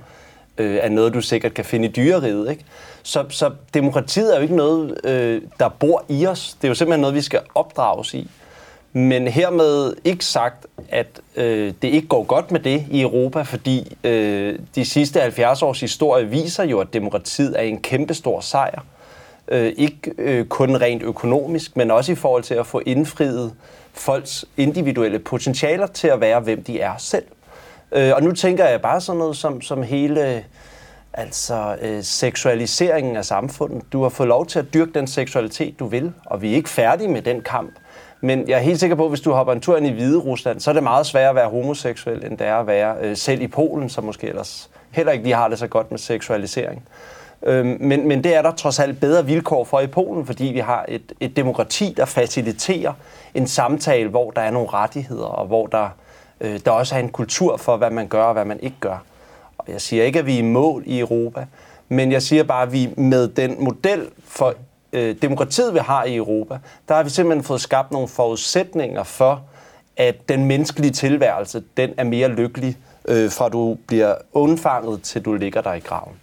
mm. 0.59 0.65
øh, 0.65 0.79
er 0.83 0.89
noget, 0.89 1.15
du 1.15 1.21
sikkert 1.21 1.55
kan 1.55 1.65
finde 1.65 1.89
i 1.89 1.93
dyreriget, 1.93 2.51
ikke? 2.51 2.65
Så, 3.03 3.25
så 3.29 3.51
demokratiet 3.75 4.33
er 4.33 4.37
jo 4.37 4.43
ikke 4.43 4.57
noget, 4.57 5.01
øh, 5.05 5.43
der 5.59 5.69
bor 5.69 6.05
i 6.09 6.27
os. 6.27 6.57
Det 6.61 6.65
er 6.65 6.69
jo 6.69 6.75
simpelthen 6.75 7.01
noget, 7.01 7.15
vi 7.15 7.21
skal 7.21 7.41
opdrages 7.55 8.15
i. 8.15 8.31
Men 8.93 9.29
hermed 9.29 9.95
ikke 10.05 10.25
sagt, 10.25 10.67
at 10.89 11.21
øh, 11.37 11.73
det 11.83 11.89
ikke 11.89 12.09
går 12.09 12.23
godt 12.23 12.51
med 12.51 12.61
det 12.61 12.87
i 12.91 13.01
Europa, 13.01 13.43
fordi 13.43 13.97
øh, 14.05 14.59
de 14.75 14.85
sidste 14.85 15.21
70 15.21 15.63
års 15.63 15.81
historie 15.81 16.29
viser 16.29 16.65
jo, 16.65 16.81
at 16.81 16.93
demokratiet 16.93 17.59
er 17.59 17.63
en 17.63 17.81
kæmpestor 17.81 18.41
sejr. 18.41 18.85
Øh, 19.49 19.73
ikke 19.77 20.13
øh, 20.19 20.47
kun 20.47 20.77
rent 20.77 21.03
økonomisk, 21.03 21.77
men 21.77 21.91
også 21.91 22.13
i 22.13 22.15
forhold 22.15 22.43
til 22.43 22.55
at 22.55 22.67
få 22.67 22.83
indfriet 22.87 23.53
folks 23.93 24.45
individuelle 24.57 25.19
potentialer 25.19 25.87
til 25.87 26.09
at 26.09 26.21
være, 26.21 26.41
hvem 26.41 26.65
de 26.65 26.81
er 26.81 26.95
selv. 26.99 27.25
Øh, 27.93 28.13
og 28.15 28.23
nu 28.23 28.33
tænker 28.33 28.65
jeg 28.65 28.81
bare 28.81 29.01
sådan 29.01 29.19
noget 29.19 29.37
som, 29.37 29.61
som 29.61 29.83
hele 29.83 30.45
altså, 31.13 31.77
øh, 31.83 32.03
seksualiseringen 32.03 33.17
af 33.17 33.25
samfundet. 33.25 33.83
Du 33.93 34.03
har 34.03 34.09
fået 34.09 34.29
lov 34.29 34.47
til 34.47 34.59
at 34.59 34.75
dyrke 34.75 34.93
den 34.95 35.07
seksualitet, 35.07 35.79
du 35.79 35.87
vil, 35.87 36.13
og 36.27 36.43
vi 36.43 36.53
er 36.53 36.57
ikke 36.57 36.69
færdige 36.69 37.09
med 37.09 37.23
den 37.23 37.41
kamp. 37.41 37.73
Men 38.25 38.49
jeg 38.49 38.55
er 38.59 38.63
helt 38.63 38.81
sikker 38.81 38.97
på, 38.97 39.05
at 39.05 39.11
hvis 39.11 39.21
du 39.21 39.33
hopper 39.33 39.53
en 39.53 39.61
tur 39.61 39.77
ind 39.77 39.87
i 39.87 39.91
Hvide 39.91 40.19
Rusland, 40.19 40.61
så 40.61 40.71
er 40.71 40.75
det 40.75 40.83
meget 40.83 41.07
sværere 41.07 41.29
at 41.29 41.35
være 41.35 41.49
homoseksuel, 41.49 42.25
end 42.25 42.39
det 42.39 42.47
er 42.47 42.57
at 42.57 42.67
være 42.67 42.97
øh, 43.01 43.17
selv 43.17 43.43
i 43.43 43.47
Polen, 43.47 43.89
som 43.89 44.05
måske 44.05 44.27
ellers 44.27 44.71
heller 44.91 45.13
ikke 45.13 45.25
lige 45.25 45.35
har 45.35 45.49
det 45.49 45.59
så 45.59 45.67
godt 45.67 45.91
med 45.91 45.99
seksualisering. 45.99 46.83
Øhm, 47.43 47.77
men, 47.81 48.09
men 48.09 48.25
det 48.25 48.35
er 48.37 48.43
der 48.43 48.53
trods 48.53 48.79
alt 48.79 49.01
bedre 49.01 49.27
vilkår 49.27 49.65
for 49.65 49.81
i 49.81 49.87
Polen, 49.87 50.27
fordi 50.27 50.45
vi 50.45 50.59
har 50.59 50.85
et, 50.89 51.13
et 51.21 51.37
demokrati, 51.37 51.95
der 51.97 52.05
faciliterer 52.05 52.93
en 53.35 53.47
samtale, 53.47 54.09
hvor 54.09 54.31
der 54.31 54.41
er 54.41 54.51
nogle 54.51 54.69
rettigheder, 54.69 55.25
og 55.25 55.47
hvor 55.47 55.67
der, 55.67 55.89
øh, 56.41 56.61
der 56.65 56.71
også 56.71 56.95
er 56.95 56.99
en 56.99 57.09
kultur 57.09 57.57
for, 57.57 57.77
hvad 57.77 57.91
man 57.91 58.09
gør 58.09 58.25
og 58.25 58.33
hvad 58.33 58.45
man 58.45 58.61
ikke 58.61 58.77
gør. 58.81 59.03
Og 59.59 59.65
jeg 59.69 59.81
siger 59.81 60.05
ikke, 60.05 60.19
at 60.19 60.27
vi 60.27 60.35
er 60.35 60.39
i 60.39 60.43
mål 60.43 60.83
i 60.87 60.99
Europa, 60.99 61.47
men 61.89 62.13
jeg 62.13 62.23
siger 62.23 62.43
bare, 62.43 62.63
at 62.63 62.73
vi 62.73 62.91
med 62.97 63.29
den 63.29 63.65
model 63.65 64.09
for 64.25 64.55
øh, 64.93 65.17
demokratiet, 65.23 65.75
vi 65.75 65.79
har 65.79 66.05
i 66.05 66.17
Europa, 66.17 66.59
der 66.89 66.95
har 66.95 67.03
vi 67.03 67.11
simpelthen 67.11 67.45
fået 67.45 67.61
skabt 67.61 67.91
nogle 67.91 68.09
forudsætninger 68.09 69.03
for, 69.03 69.43
at 69.97 70.29
den 70.29 70.45
menneskelige 70.45 70.91
tilværelse, 70.91 71.63
den 71.77 71.91
er 71.97 72.05
mere 72.05 72.29
lykkelig, 72.29 72.77
øh, 73.09 73.31
fra 73.31 73.49
du 73.49 73.77
bliver 73.87 74.15
undfanget 74.33 75.03
til 75.03 75.25
du 75.25 75.35
ligger 75.35 75.61
der 75.61 75.73
i 75.73 75.79
graven. 75.79 76.15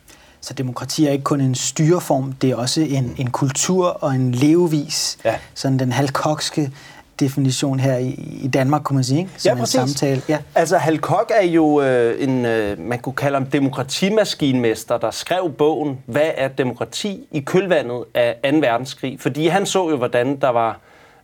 Så 0.41 0.53
demokrati 0.53 1.07
er 1.07 1.11
ikke 1.11 1.23
kun 1.23 1.41
en 1.41 1.55
styreform, 1.55 2.33
det 2.33 2.51
er 2.51 2.55
også 2.55 2.81
en, 2.81 3.15
en 3.17 3.29
kultur 3.29 3.87
og 3.87 4.15
en 4.15 4.31
levevis. 4.31 5.17
Ja. 5.25 5.35
Sådan 5.53 5.79
den 5.79 5.91
halkokske 5.91 6.71
definition 7.19 7.79
her 7.79 7.97
i, 7.97 8.39
i 8.43 8.47
Danmark, 8.47 8.83
kunne 8.83 8.95
man 8.95 9.03
sige, 9.03 9.19
ikke? 9.19 9.31
Som 9.37 9.57
ja, 9.57 9.61
præcis. 9.61 9.75
En 9.75 9.87
samtale. 9.87 10.21
Ja. 10.29 10.37
Altså, 10.55 10.77
Hal 10.77 10.99
Koch 10.99 11.25
er 11.29 11.45
jo 11.45 11.81
øh, 11.81 12.23
en, 12.23 12.45
øh, 12.45 12.79
man 12.79 12.99
kunne 12.99 13.13
kalde 13.13 13.37
ham 13.37 13.45
demokratimaskinmester, 13.45 14.97
der 14.97 15.11
skrev 15.11 15.53
bogen, 15.57 15.99
hvad 16.05 16.31
er 16.37 16.47
demokrati 16.47 17.27
i 17.31 17.39
kølvandet 17.39 18.03
af 18.13 18.35
2. 18.51 18.57
verdenskrig? 18.57 19.19
Fordi 19.19 19.47
han 19.47 19.65
så 19.65 19.89
jo, 19.89 19.97
hvordan 19.97 20.35
der 20.35 20.49
var 20.49 20.79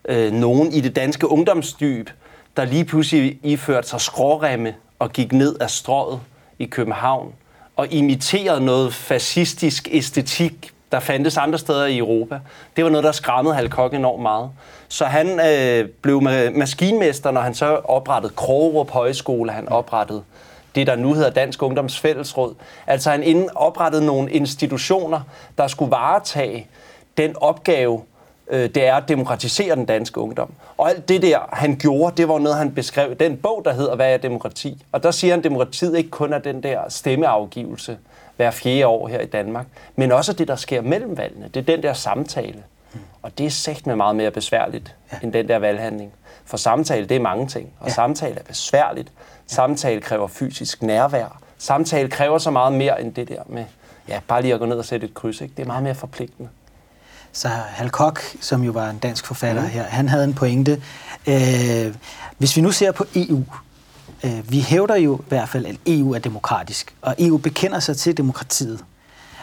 øh, 0.09 0.33
nogen 0.33 0.71
i 0.73 0.81
det 0.81 0.95
danske 0.95 1.27
ungdomsdyb, 1.27 2.09
der 2.57 2.65
lige 2.65 2.85
pludselig 2.85 3.39
iførte 3.43 3.87
sig 3.87 4.01
skråremme 4.01 4.73
og 4.99 5.11
gik 5.11 5.33
ned 5.33 5.55
af 5.59 5.69
strået 5.69 6.19
i 6.59 6.65
København 6.65 7.33
og 7.75 7.87
imiterede 7.93 8.65
noget 8.65 8.93
fascistisk 8.93 9.87
æstetik, 9.91 10.71
der 10.95 11.01
fandtes 11.01 11.37
andre 11.37 11.59
steder 11.59 11.85
i 11.85 11.97
Europa. 11.97 12.39
Det 12.75 12.83
var 12.83 12.89
noget, 12.89 13.03
der 13.03 13.11
skræmmede 13.11 13.55
Hal 13.55 13.69
Koch 13.69 13.95
enormt 13.95 14.21
meget. 14.21 14.49
Så 14.87 15.05
han 15.05 15.39
øh, 15.39 15.89
blev 15.89 16.21
maskinmester, 16.55 17.31
når 17.31 17.41
han 17.41 17.53
så 17.53 17.75
oprettede 17.75 18.33
Krogerup 18.35 18.89
Højskole, 18.91 19.51
han 19.51 19.69
oprettede 19.69 20.23
det, 20.75 20.87
der 20.87 20.95
nu 20.95 21.13
hedder 21.13 21.29
Dansk 21.29 21.63
Ungdoms 21.63 21.99
Fællesråd. 21.99 22.55
Altså 22.87 23.11
han 23.11 23.23
inden 23.23 23.49
oprettede 23.55 24.05
nogle 24.05 24.31
institutioner, 24.31 25.21
der 25.57 25.67
skulle 25.67 25.91
varetage 25.91 26.67
den 27.17 27.35
opgave, 27.41 28.01
øh, 28.49 28.69
det 28.69 28.87
er 28.87 28.95
at 28.95 29.07
demokratisere 29.07 29.75
den 29.75 29.85
danske 29.85 30.19
ungdom. 30.19 30.53
Og 30.77 30.89
alt 30.89 31.09
det 31.09 31.21
der, 31.21 31.39
han 31.53 31.75
gjorde, 31.75 32.17
det 32.17 32.27
var 32.27 32.39
noget, 32.39 32.57
han 32.57 32.75
beskrev 32.75 33.15
den 33.15 33.37
bog, 33.37 33.61
der 33.65 33.73
hedder 33.73 33.95
Hvad 33.95 34.13
er 34.13 34.17
demokrati? 34.17 34.85
Og 34.91 35.03
der 35.03 35.11
siger 35.11 35.31
han, 35.31 35.39
at 35.39 35.43
demokratiet 35.43 35.97
ikke 35.97 36.09
kun 36.09 36.33
er 36.33 36.39
den 36.39 36.63
der 36.63 36.79
stemmeafgivelse 36.89 37.97
hver 38.35 38.51
fjerde 38.51 38.87
år 38.87 39.07
her 39.07 39.19
i 39.19 39.25
Danmark, 39.25 39.65
men 39.95 40.11
også 40.11 40.33
det, 40.33 40.47
der 40.47 40.55
sker 40.55 40.81
mellem 40.81 41.17
valgene. 41.17 41.47
Det 41.53 41.59
er 41.59 41.75
den 41.75 41.83
der 41.83 41.93
samtale. 41.93 42.63
Og 43.21 43.37
det 43.37 43.45
er 43.45 43.49
sagt 43.49 43.87
med 43.87 43.95
meget 43.95 44.15
mere 44.15 44.31
besværligt 44.31 44.95
ja. 45.11 45.17
end 45.23 45.33
den 45.33 45.47
der 45.47 45.59
valghandling. 45.59 46.13
For 46.45 46.57
samtale, 46.57 47.05
det 47.05 47.15
er 47.17 47.21
mange 47.21 47.47
ting. 47.47 47.69
Og 47.79 47.87
ja. 47.87 47.93
samtale 47.93 48.35
er 48.39 48.43
besværligt. 48.43 49.07
Ja. 49.07 49.55
Samtale 49.55 50.01
kræver 50.01 50.27
fysisk 50.27 50.81
nærvær. 50.81 51.41
Samtale 51.57 52.09
kræver 52.09 52.37
så 52.37 52.51
meget 52.51 52.73
mere 52.73 53.01
end 53.01 53.13
det 53.13 53.27
der 53.27 53.41
med, 53.47 53.65
ja, 54.07 54.19
bare 54.27 54.41
lige 54.41 54.53
at 54.53 54.59
gå 54.59 54.65
ned 54.65 54.77
og 54.77 54.85
sætte 54.85 55.07
et 55.07 55.13
kryds. 55.13 55.41
Ikke? 55.41 55.53
Det 55.57 55.63
er 55.63 55.67
meget 55.67 55.83
mere 55.83 55.95
forpligtende. 55.95 56.49
Så 57.31 57.47
Hal 57.47 57.89
Koch, 57.89 58.35
som 58.41 58.63
jo 58.63 58.71
var 58.71 58.89
en 58.89 58.97
dansk 58.97 59.25
forfatter 59.25 59.61
mm. 59.61 59.67
her, 59.67 59.83
han 59.83 60.09
havde 60.09 60.23
en 60.23 60.33
pointe. 60.33 60.81
Øh, 61.27 61.95
hvis 62.37 62.55
vi 62.55 62.61
nu 62.61 62.71
ser 62.71 62.91
på 62.91 63.05
EU, 63.15 63.43
øh, 64.23 64.51
vi 64.51 64.59
hævder 64.59 64.95
jo 64.95 65.17
i 65.17 65.23
hvert 65.27 65.49
fald, 65.49 65.65
at 65.65 65.75
EU 65.87 66.13
er 66.13 66.19
demokratisk, 66.19 66.95
og 67.01 67.15
EU 67.19 67.37
bekender 67.37 67.79
sig 67.79 67.97
til 67.97 68.17
demokratiet. 68.17 68.85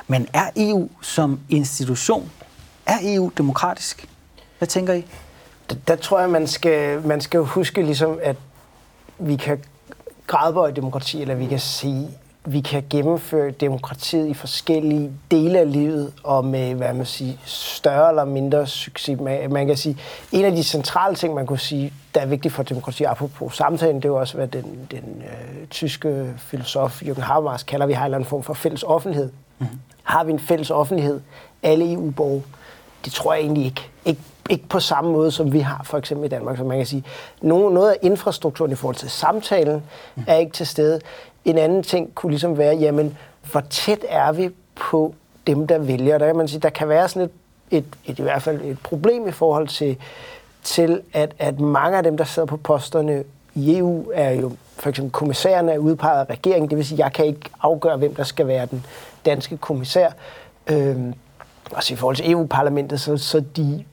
Men 0.07 0.29
er 0.33 0.51
EU 0.57 0.89
som 1.03 1.41
institution 1.49 2.31
er 2.87 2.99
EU 3.03 3.31
demokratisk? 3.39 4.09
Hvad 4.59 4.69
tænker 4.69 4.95
I? 4.95 5.05
Der, 5.71 5.77
der 5.89 5.97
tror 5.97 6.21
jeg, 6.21 6.31
man 6.31 6.47
skal, 6.47 7.07
man 7.07 7.21
skal 7.21 7.41
huske, 7.41 7.83
ligesom, 7.83 8.19
at 8.23 8.37
vi 9.19 9.37
kan 9.37 9.65
gradbøje 10.27 10.73
demokrati, 10.73 11.23
eller 11.23 11.35
vi 11.35 11.47
kan 11.47 11.59
sige, 11.59 12.09
vi 12.45 12.61
kan 12.61 12.85
gennemføre 12.91 13.51
demokratiet 13.51 14.29
i 14.29 14.35
forskellige 14.35 15.11
dele 15.31 15.59
af 15.59 15.73
livet, 15.73 16.13
og 16.25 16.45
med, 16.45 16.75
hvad 16.75 16.95
man 16.95 17.07
siger, 17.07 17.35
større 17.45 18.09
eller 18.09 18.25
mindre 18.25 18.67
succes. 18.67 19.21
Man 19.51 19.67
kan 19.67 19.77
sige, 19.77 19.99
en 20.33 20.45
af 20.45 20.53
de 20.53 20.65
centrale 20.65 21.17
ting, 21.17 21.35
man 21.35 21.47
kunne 21.47 21.59
sige, 21.59 21.93
der 22.15 22.21
er 22.21 22.27
vigtigt 22.27 22.55
for 22.55 22.63
demokrati, 22.63 23.05
apropos 23.05 23.57
samtalen, 23.57 23.97
det 23.97 24.05
er 24.05 24.09
jo 24.09 24.21
også, 24.21 24.37
hvad 24.37 24.49
den, 24.49 24.65
den 24.91 25.23
øh, 25.23 25.67
tyske 25.67 26.35
filosof 26.39 27.03
Jürgen 27.03 27.21
Habermas 27.21 27.63
kalder, 27.63 27.87
vi 27.87 27.93
har 27.93 28.03
en 28.03 28.05
eller 28.05 28.19
anden 28.19 28.29
form 28.29 28.43
for 28.43 28.55
fælles 28.55 28.83
offentlighed. 28.83 29.31
Mm-hmm. 29.59 29.79
Har 30.03 30.25
vi 30.25 30.33
en 30.33 30.39
fælles 30.39 30.71
offentlighed, 30.71 31.21
alle 31.63 31.93
EU-borgere? 31.93 32.43
Det 33.05 33.13
tror 33.13 33.35
jeg 33.35 33.43
egentlig 33.43 33.65
ikke. 33.65 33.89
Ikke 34.05 34.21
ikke 34.51 34.69
på 34.69 34.81
samme 34.81 35.13
måde, 35.13 35.31
som 35.31 35.53
vi 35.53 35.61
har 35.61 35.81
for 35.85 35.99
eksempel 35.99 36.27
i 36.27 36.29
Danmark. 36.29 36.57
Så 36.57 36.65
man 36.65 36.77
kan 36.77 36.87
sige, 36.87 37.05
noget 37.43 37.91
af 37.91 37.97
infrastrukturen 38.03 38.73
i 38.73 38.75
forhold 38.75 38.97
til 38.97 39.11
samtalen 39.11 39.83
er 40.27 40.37
ikke 40.37 40.53
til 40.53 40.67
stede. 40.67 41.01
En 41.45 41.59
anden 41.59 41.83
ting 41.83 42.15
kunne 42.15 42.31
ligesom 42.31 42.59
være, 42.59 42.77
jamen, 42.77 43.19
hvor 43.53 43.61
tæt 43.61 44.05
er 44.09 44.33
vi 44.33 44.51
på 44.75 45.15
dem, 45.47 45.67
der 45.67 45.79
vælger? 45.79 46.19
Der 46.19 46.27
kan 46.27 46.37
man 46.37 46.49
sige, 46.49 46.61
der 46.61 46.71
kan 46.71 46.89
være 46.89 47.09
sådan 47.09 47.23
et, 47.23 47.31
et, 47.71 47.85
et 48.05 48.19
i 48.19 48.23
hvert 48.23 48.43
fald 48.43 48.61
et 48.61 48.79
problem 48.83 49.29
i 49.29 49.31
forhold 49.31 49.69
til, 49.69 49.97
til 50.63 51.01
at, 51.13 51.35
at 51.39 51.61
mange 51.61 51.97
af 51.97 52.03
dem, 52.03 52.17
der 52.17 52.25
sidder 52.25 52.47
på 52.47 52.57
posterne 52.57 53.25
i 53.55 53.79
EU, 53.79 54.11
er 54.15 54.31
jo 54.31 54.53
for 54.77 54.89
eksempel 54.89 55.13
kommissærerne 55.13 55.73
er 55.73 55.79
udpeget 55.79 56.21
af 56.21 56.31
regeringen. 56.31 56.71
Det 56.71 56.79
vil 56.79 56.87
sige, 56.87 57.05
jeg 57.05 57.13
kan 57.13 57.25
ikke 57.27 57.51
afgøre, 57.63 57.97
hvem 57.97 58.15
der 58.15 58.25
skal 58.25 58.47
være 58.47 58.67
den 58.67 58.87
danske 59.27 59.57
kommissær. 59.57 60.11
Øhm, 60.67 61.15
også 61.73 61.95
i 61.95 61.97
forhold 61.97 62.17
til 62.17 62.31
EU-parlamentet, 62.31 63.01
så, 63.01 63.17
så 63.17 63.41
de 63.57 63.85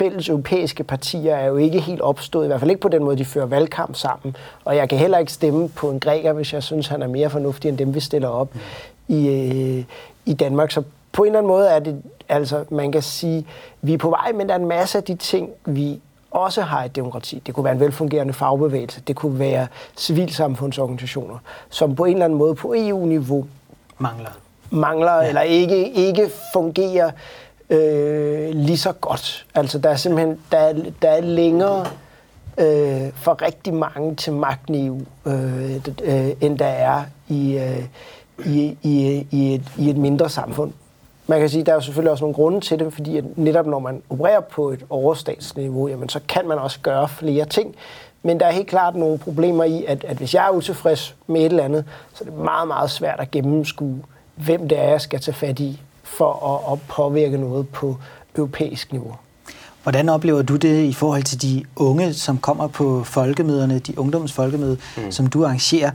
fælles 0.00 0.28
europæiske 0.28 0.84
partier 0.84 1.34
er 1.34 1.46
jo 1.46 1.56
ikke 1.56 1.80
helt 1.80 2.00
opstået, 2.00 2.44
i 2.44 2.46
hvert 2.46 2.60
fald 2.60 2.70
ikke 2.70 2.80
på 2.80 2.88
den 2.88 3.04
måde, 3.04 3.18
de 3.18 3.24
fører 3.24 3.46
valgkamp 3.46 3.96
sammen. 3.96 4.36
Og 4.64 4.76
jeg 4.76 4.88
kan 4.88 4.98
heller 4.98 5.18
ikke 5.18 5.32
stemme 5.32 5.68
på 5.68 5.90
en 5.90 6.00
græker, 6.00 6.32
hvis 6.32 6.52
jeg 6.52 6.62
synes, 6.62 6.88
han 6.88 7.02
er 7.02 7.06
mere 7.06 7.30
fornuftig 7.30 7.68
end 7.68 7.78
dem, 7.78 7.94
vi 7.94 8.00
stiller 8.00 8.28
op 8.28 8.54
mm. 8.54 8.60
i, 9.08 9.28
øh, 9.28 9.84
i 10.26 10.34
Danmark. 10.34 10.70
Så 10.70 10.82
på 11.12 11.22
en 11.22 11.26
eller 11.26 11.38
anden 11.38 11.52
måde 11.52 11.68
er 11.68 11.78
det, 11.78 12.02
altså 12.28 12.64
man 12.70 12.92
kan 12.92 13.02
sige, 13.02 13.46
vi 13.82 13.94
er 13.94 13.98
på 13.98 14.10
vej, 14.10 14.32
men 14.32 14.48
der 14.48 14.54
er 14.54 14.58
en 14.58 14.68
masse 14.68 14.98
af 14.98 15.04
de 15.04 15.14
ting, 15.14 15.50
vi 15.64 16.00
også 16.30 16.62
har 16.62 16.84
et 16.84 16.96
demokrati. 16.96 17.42
Det 17.46 17.54
kunne 17.54 17.64
være 17.64 17.74
en 17.74 17.80
velfungerende 17.80 18.32
fagbevægelse, 18.32 19.00
det 19.00 19.16
kunne 19.16 19.38
være 19.38 19.66
civilsamfundsorganisationer, 19.96 21.38
som 21.70 21.94
på 21.94 22.04
en 22.04 22.12
eller 22.12 22.24
anden 22.24 22.38
måde 22.38 22.54
på 22.54 22.74
EU-niveau 22.76 23.46
mangler, 23.98 24.30
mangler 24.70 25.14
ja. 25.14 25.28
eller 25.28 25.40
ikke, 25.40 25.90
ikke 25.90 26.30
fungerer 26.52 27.10
øh, 27.70 28.50
lige 28.54 28.78
så 28.78 28.92
godt. 28.92 29.46
Altså 29.54 29.78
der 29.78 29.90
er 29.90 29.96
simpelthen 29.96 30.38
der 30.52 30.58
er, 30.58 30.72
der 31.02 31.08
er 31.08 31.20
længere 31.20 31.86
øh, 32.58 33.12
for 33.14 33.42
rigtig 33.42 33.74
mange 33.74 34.16
til 34.16 34.32
magten 34.32 34.74
i 34.74 34.86
EU, 34.86 35.00
øh, 35.26 35.74
øh, 36.02 36.30
end 36.40 36.58
der 36.58 36.66
er 36.66 37.02
i, 37.28 37.58
øh, 37.58 37.84
i, 38.46 38.76
i, 38.82 39.26
i, 39.30 39.54
et, 39.54 39.62
i 39.78 39.90
et 39.90 39.96
mindre 39.96 40.28
samfund. 40.28 40.72
Man 41.26 41.40
kan 41.40 41.48
sige, 41.48 41.64
der 41.64 41.72
er 41.72 41.76
jo 41.76 41.80
selvfølgelig 41.80 42.10
også 42.10 42.24
nogle 42.24 42.34
grunde 42.34 42.60
til 42.60 42.78
det, 42.78 42.92
fordi 42.92 43.16
at 43.16 43.24
netop 43.36 43.66
når 43.66 43.78
man 43.78 44.02
opererer 44.10 44.40
på 44.40 44.70
et 44.70 44.84
overstatsniveau, 44.90 45.88
jamen, 45.88 46.08
så 46.08 46.20
kan 46.28 46.48
man 46.48 46.58
også 46.58 46.78
gøre 46.82 47.08
flere 47.08 47.44
ting. 47.44 47.74
Men 48.22 48.40
der 48.40 48.46
er 48.46 48.50
helt 48.50 48.68
klart 48.68 48.94
nogle 48.96 49.18
problemer 49.18 49.64
i, 49.64 49.84
at, 49.84 50.04
at 50.04 50.16
hvis 50.16 50.34
jeg 50.34 50.46
er 50.46 50.50
utilfreds 50.50 51.16
med 51.26 51.40
et 51.40 51.46
eller 51.46 51.64
andet, 51.64 51.84
så 52.14 52.24
er 52.24 52.30
det 52.30 52.38
meget, 52.38 52.68
meget 52.68 52.90
svært 52.90 53.20
at 53.20 53.30
gennemskue, 53.30 54.02
hvem 54.34 54.68
det 54.68 54.78
er, 54.78 54.88
jeg 54.88 55.00
skal 55.00 55.20
tage 55.20 55.34
fat 55.34 55.60
i 55.60 55.80
for 56.16 56.32
at, 56.54 56.72
at 56.72 56.78
påvirke 56.88 57.38
noget 57.38 57.68
på 57.68 57.96
europæisk 58.36 58.92
niveau. 58.92 59.14
Hvordan 59.82 60.08
oplever 60.08 60.42
du 60.42 60.56
det 60.56 60.84
i 60.84 60.92
forhold 60.92 61.22
til 61.22 61.42
de 61.42 61.64
unge, 61.76 62.14
som 62.14 62.38
kommer 62.38 62.66
på 62.66 63.04
folkemøderne, 63.04 63.78
de 63.78 63.98
ungdomsfolkemøder, 63.98 64.76
mm. 64.96 65.12
som 65.12 65.26
du 65.26 65.44
arrangerer? 65.44 65.90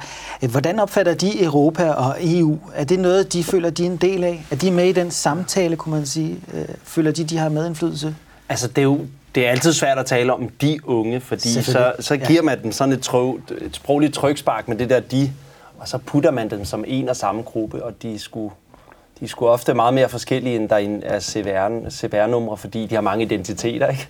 Hvordan 0.48 0.79
opfatter 0.79 1.13
de 1.13 1.43
Europa 1.43 1.89
og 1.89 2.15
EU? 2.22 2.60
Er 2.74 2.84
det 2.84 3.00
noget, 3.00 3.34
de 3.34 3.43
føler, 3.43 3.69
de 3.69 3.86
er 3.86 3.89
en 3.89 3.98
del 3.98 4.24
af? 4.24 4.45
Er 4.51 4.55
de 4.55 4.72
med 4.72 4.86
i 4.86 4.91
den 4.91 5.12
samtale, 5.12 5.75
kunne 5.75 5.95
man 5.95 6.05
sige? 6.05 6.39
Øh, 6.53 6.65
føler 6.84 7.12
de, 7.12 7.24
de 7.24 7.38
har 7.38 7.50
medindflydelse? 7.50 8.15
Altså, 8.50 8.67
det 8.67 8.77
er 8.77 8.84
jo 8.84 9.00
det 9.36 9.48
er 9.48 9.51
altid 9.51 9.74
svært 9.74 9.98
at 9.98 10.05
tale 10.05 10.34
om 10.34 10.50
de 10.62 10.79
unge, 10.84 11.19
fordi 11.19 11.63
så, 11.63 11.93
så 12.00 12.17
giver 12.17 12.41
man 12.41 12.63
dem 12.63 12.72
sådan 12.72 12.93
et, 12.93 13.01
tryg, 13.01 13.36
et 13.62 13.75
sprogligt 13.75 14.13
trykspark 14.13 14.67
med 14.67 14.77
det 14.77 14.89
der 14.89 15.00
de, 15.00 15.31
og 15.79 15.88
så 15.88 15.98
putter 15.98 16.31
man 16.31 16.50
dem 16.50 16.65
som 16.65 16.84
en 16.88 17.10
og 17.10 17.15
samme 17.15 17.41
gruppe, 17.41 17.84
og 17.84 18.01
de 18.01 18.19
skulle 18.19 18.53
de 19.19 19.25
er 19.25 19.27
sgu 19.27 19.48
ofte 19.48 19.74
meget 19.74 19.93
mere 19.93 20.10
forskellige, 20.10 20.55
end 20.55 20.69
der 20.69 21.00
er 21.03 21.19
CVR, 21.19 21.89
CVR-numre, 21.89 22.57
fordi 22.57 22.86
de 22.86 22.95
har 22.95 23.01
mange 23.01 23.24
identiteter, 23.24 23.88
ikke? 23.88 24.07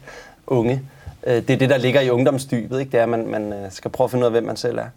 Unge. 0.48 0.82
Øh, 1.24 1.36
det 1.36 1.50
er 1.50 1.58
det, 1.58 1.70
der 1.70 1.78
ligger 1.78 2.02
i 2.02 2.10
ungdomsdybet, 2.10 2.80
ikke? 2.80 2.92
Det 2.92 3.00
er, 3.00 3.04
at 3.04 3.10
man, 3.10 3.28
man 3.28 3.54
øh, 3.54 3.72
skal 3.72 3.92
prøve 3.92 4.06
at 4.06 4.12
finde 4.12 4.24
ud 4.24 4.26
af, 4.26 4.32
hvem 4.32 4.44
man 4.44 4.58
selv 4.58 4.78
er. 4.78 4.88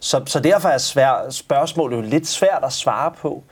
Så, 0.00 0.22
så 0.26 0.40
derfor 0.40 0.68
er 0.68 0.78
svær, 0.78 1.30
spørgsmålet 1.30 1.96
jo 1.96 2.02
lidt 2.02 2.26
svært 2.26 2.60
at 2.62 2.72
svare 2.72 3.12
på. 3.18 3.42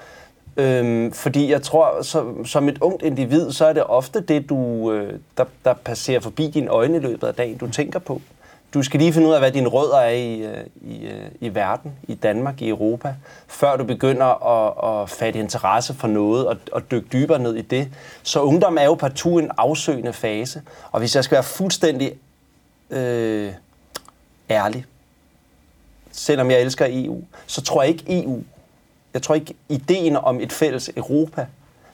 Øhm, 0.56 1.12
fordi 1.12 1.50
jeg 1.50 1.62
tror, 1.62 2.02
så, 2.02 2.24
som 2.44 2.68
et 2.68 2.78
ungt 2.80 3.02
individ, 3.02 3.52
så 3.52 3.66
er 3.66 3.72
det 3.72 3.84
ofte 3.84 4.20
det, 4.20 4.48
du, 4.48 4.92
øh, 4.92 5.18
der, 5.36 5.44
der 5.64 5.74
passerer 5.74 6.20
forbi 6.20 6.50
dine 6.50 6.68
øjne 6.68 6.96
i 6.96 7.00
løbet 7.00 7.26
af 7.26 7.34
dagen, 7.34 7.58
du 7.58 7.70
tænker 7.70 7.98
på. 7.98 8.20
Du 8.74 8.82
skal 8.82 9.00
lige 9.00 9.12
finde 9.12 9.28
ud 9.28 9.32
af, 9.32 9.40
hvad 9.40 9.52
dine 9.52 9.68
rødder 9.68 9.96
er 9.96 10.10
i, 10.10 10.38
øh, 10.38 10.64
i, 10.80 11.06
øh, 11.06 11.26
i 11.40 11.54
verden, 11.54 11.92
i 12.08 12.14
Danmark, 12.14 12.62
i 12.62 12.68
Europa, 12.68 13.14
før 13.46 13.76
du 13.76 13.84
begynder 13.84 14.26
at, 14.46 15.02
at 15.02 15.10
fatte 15.10 15.38
interesse 15.38 15.94
for 15.94 16.08
noget 16.08 16.46
og, 16.46 16.56
og 16.72 16.90
dykke 16.90 17.08
dybere 17.12 17.38
ned 17.38 17.54
i 17.54 17.62
det. 17.62 17.88
Så 18.22 18.42
ungdom 18.42 18.78
er 18.78 18.84
jo 18.84 18.94
partout 18.94 19.42
en 19.42 19.50
afsøgende 19.58 20.12
fase. 20.12 20.62
Og 20.92 21.00
hvis 21.00 21.16
jeg 21.16 21.24
skal 21.24 21.34
være 21.34 21.42
fuldstændig 21.42 22.12
øh, 22.90 23.52
ærlig, 24.50 24.84
selvom 26.12 26.50
jeg 26.50 26.60
elsker 26.60 26.86
EU, 26.90 27.22
så 27.46 27.62
tror 27.62 27.82
jeg 27.82 27.90
ikke 27.90 28.22
EU, 28.22 28.42
jeg 29.14 29.22
tror 29.22 29.34
ikke 29.34 29.54
ideen 29.68 30.16
om 30.16 30.40
et 30.40 30.52
fælles 30.52 30.90
Europa, 30.96 31.46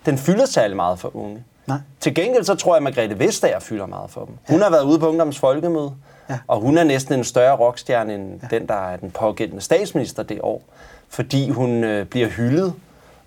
den 0.07 0.19
fylder 0.19 0.47
særlig 0.47 0.77
meget 0.77 0.99
for 0.99 1.17
unge. 1.17 1.45
Nej. 1.67 1.79
Til 2.01 2.15
gengæld 2.15 2.45
så 2.45 2.55
tror 2.55 2.75
jeg, 2.75 2.77
at 2.77 2.83
Margrethe 2.83 3.19
Vestager 3.19 3.61
fylder 3.61 3.87
meget 3.87 4.11
for 4.11 4.25
dem. 4.25 4.35
Hun 4.49 4.59
ja. 4.59 4.65
har 4.65 4.71
været 4.71 4.85
ude 4.85 4.99
på 4.99 5.09
Ungdoms 5.09 5.39
Folkemøde. 5.39 5.93
Ja. 6.31 6.39
Og 6.47 6.61
hun 6.61 6.79
er 6.79 6.85
næsten 6.85 7.15
en 7.15 7.25
større 7.25 7.57
rockstjerne 7.57 8.15
end 8.15 8.41
ja. 8.43 8.59
den, 8.59 8.69
der 8.69 8.89
er 8.91 8.97
den 8.97 9.11
pågældende 9.11 9.63
statsminister 9.63 10.23
det 10.23 10.41
år, 10.43 10.63
fordi 11.09 11.51
hun 11.51 11.85
øh, 11.85 12.07
bliver 12.07 12.29
hyldet. 12.29 12.75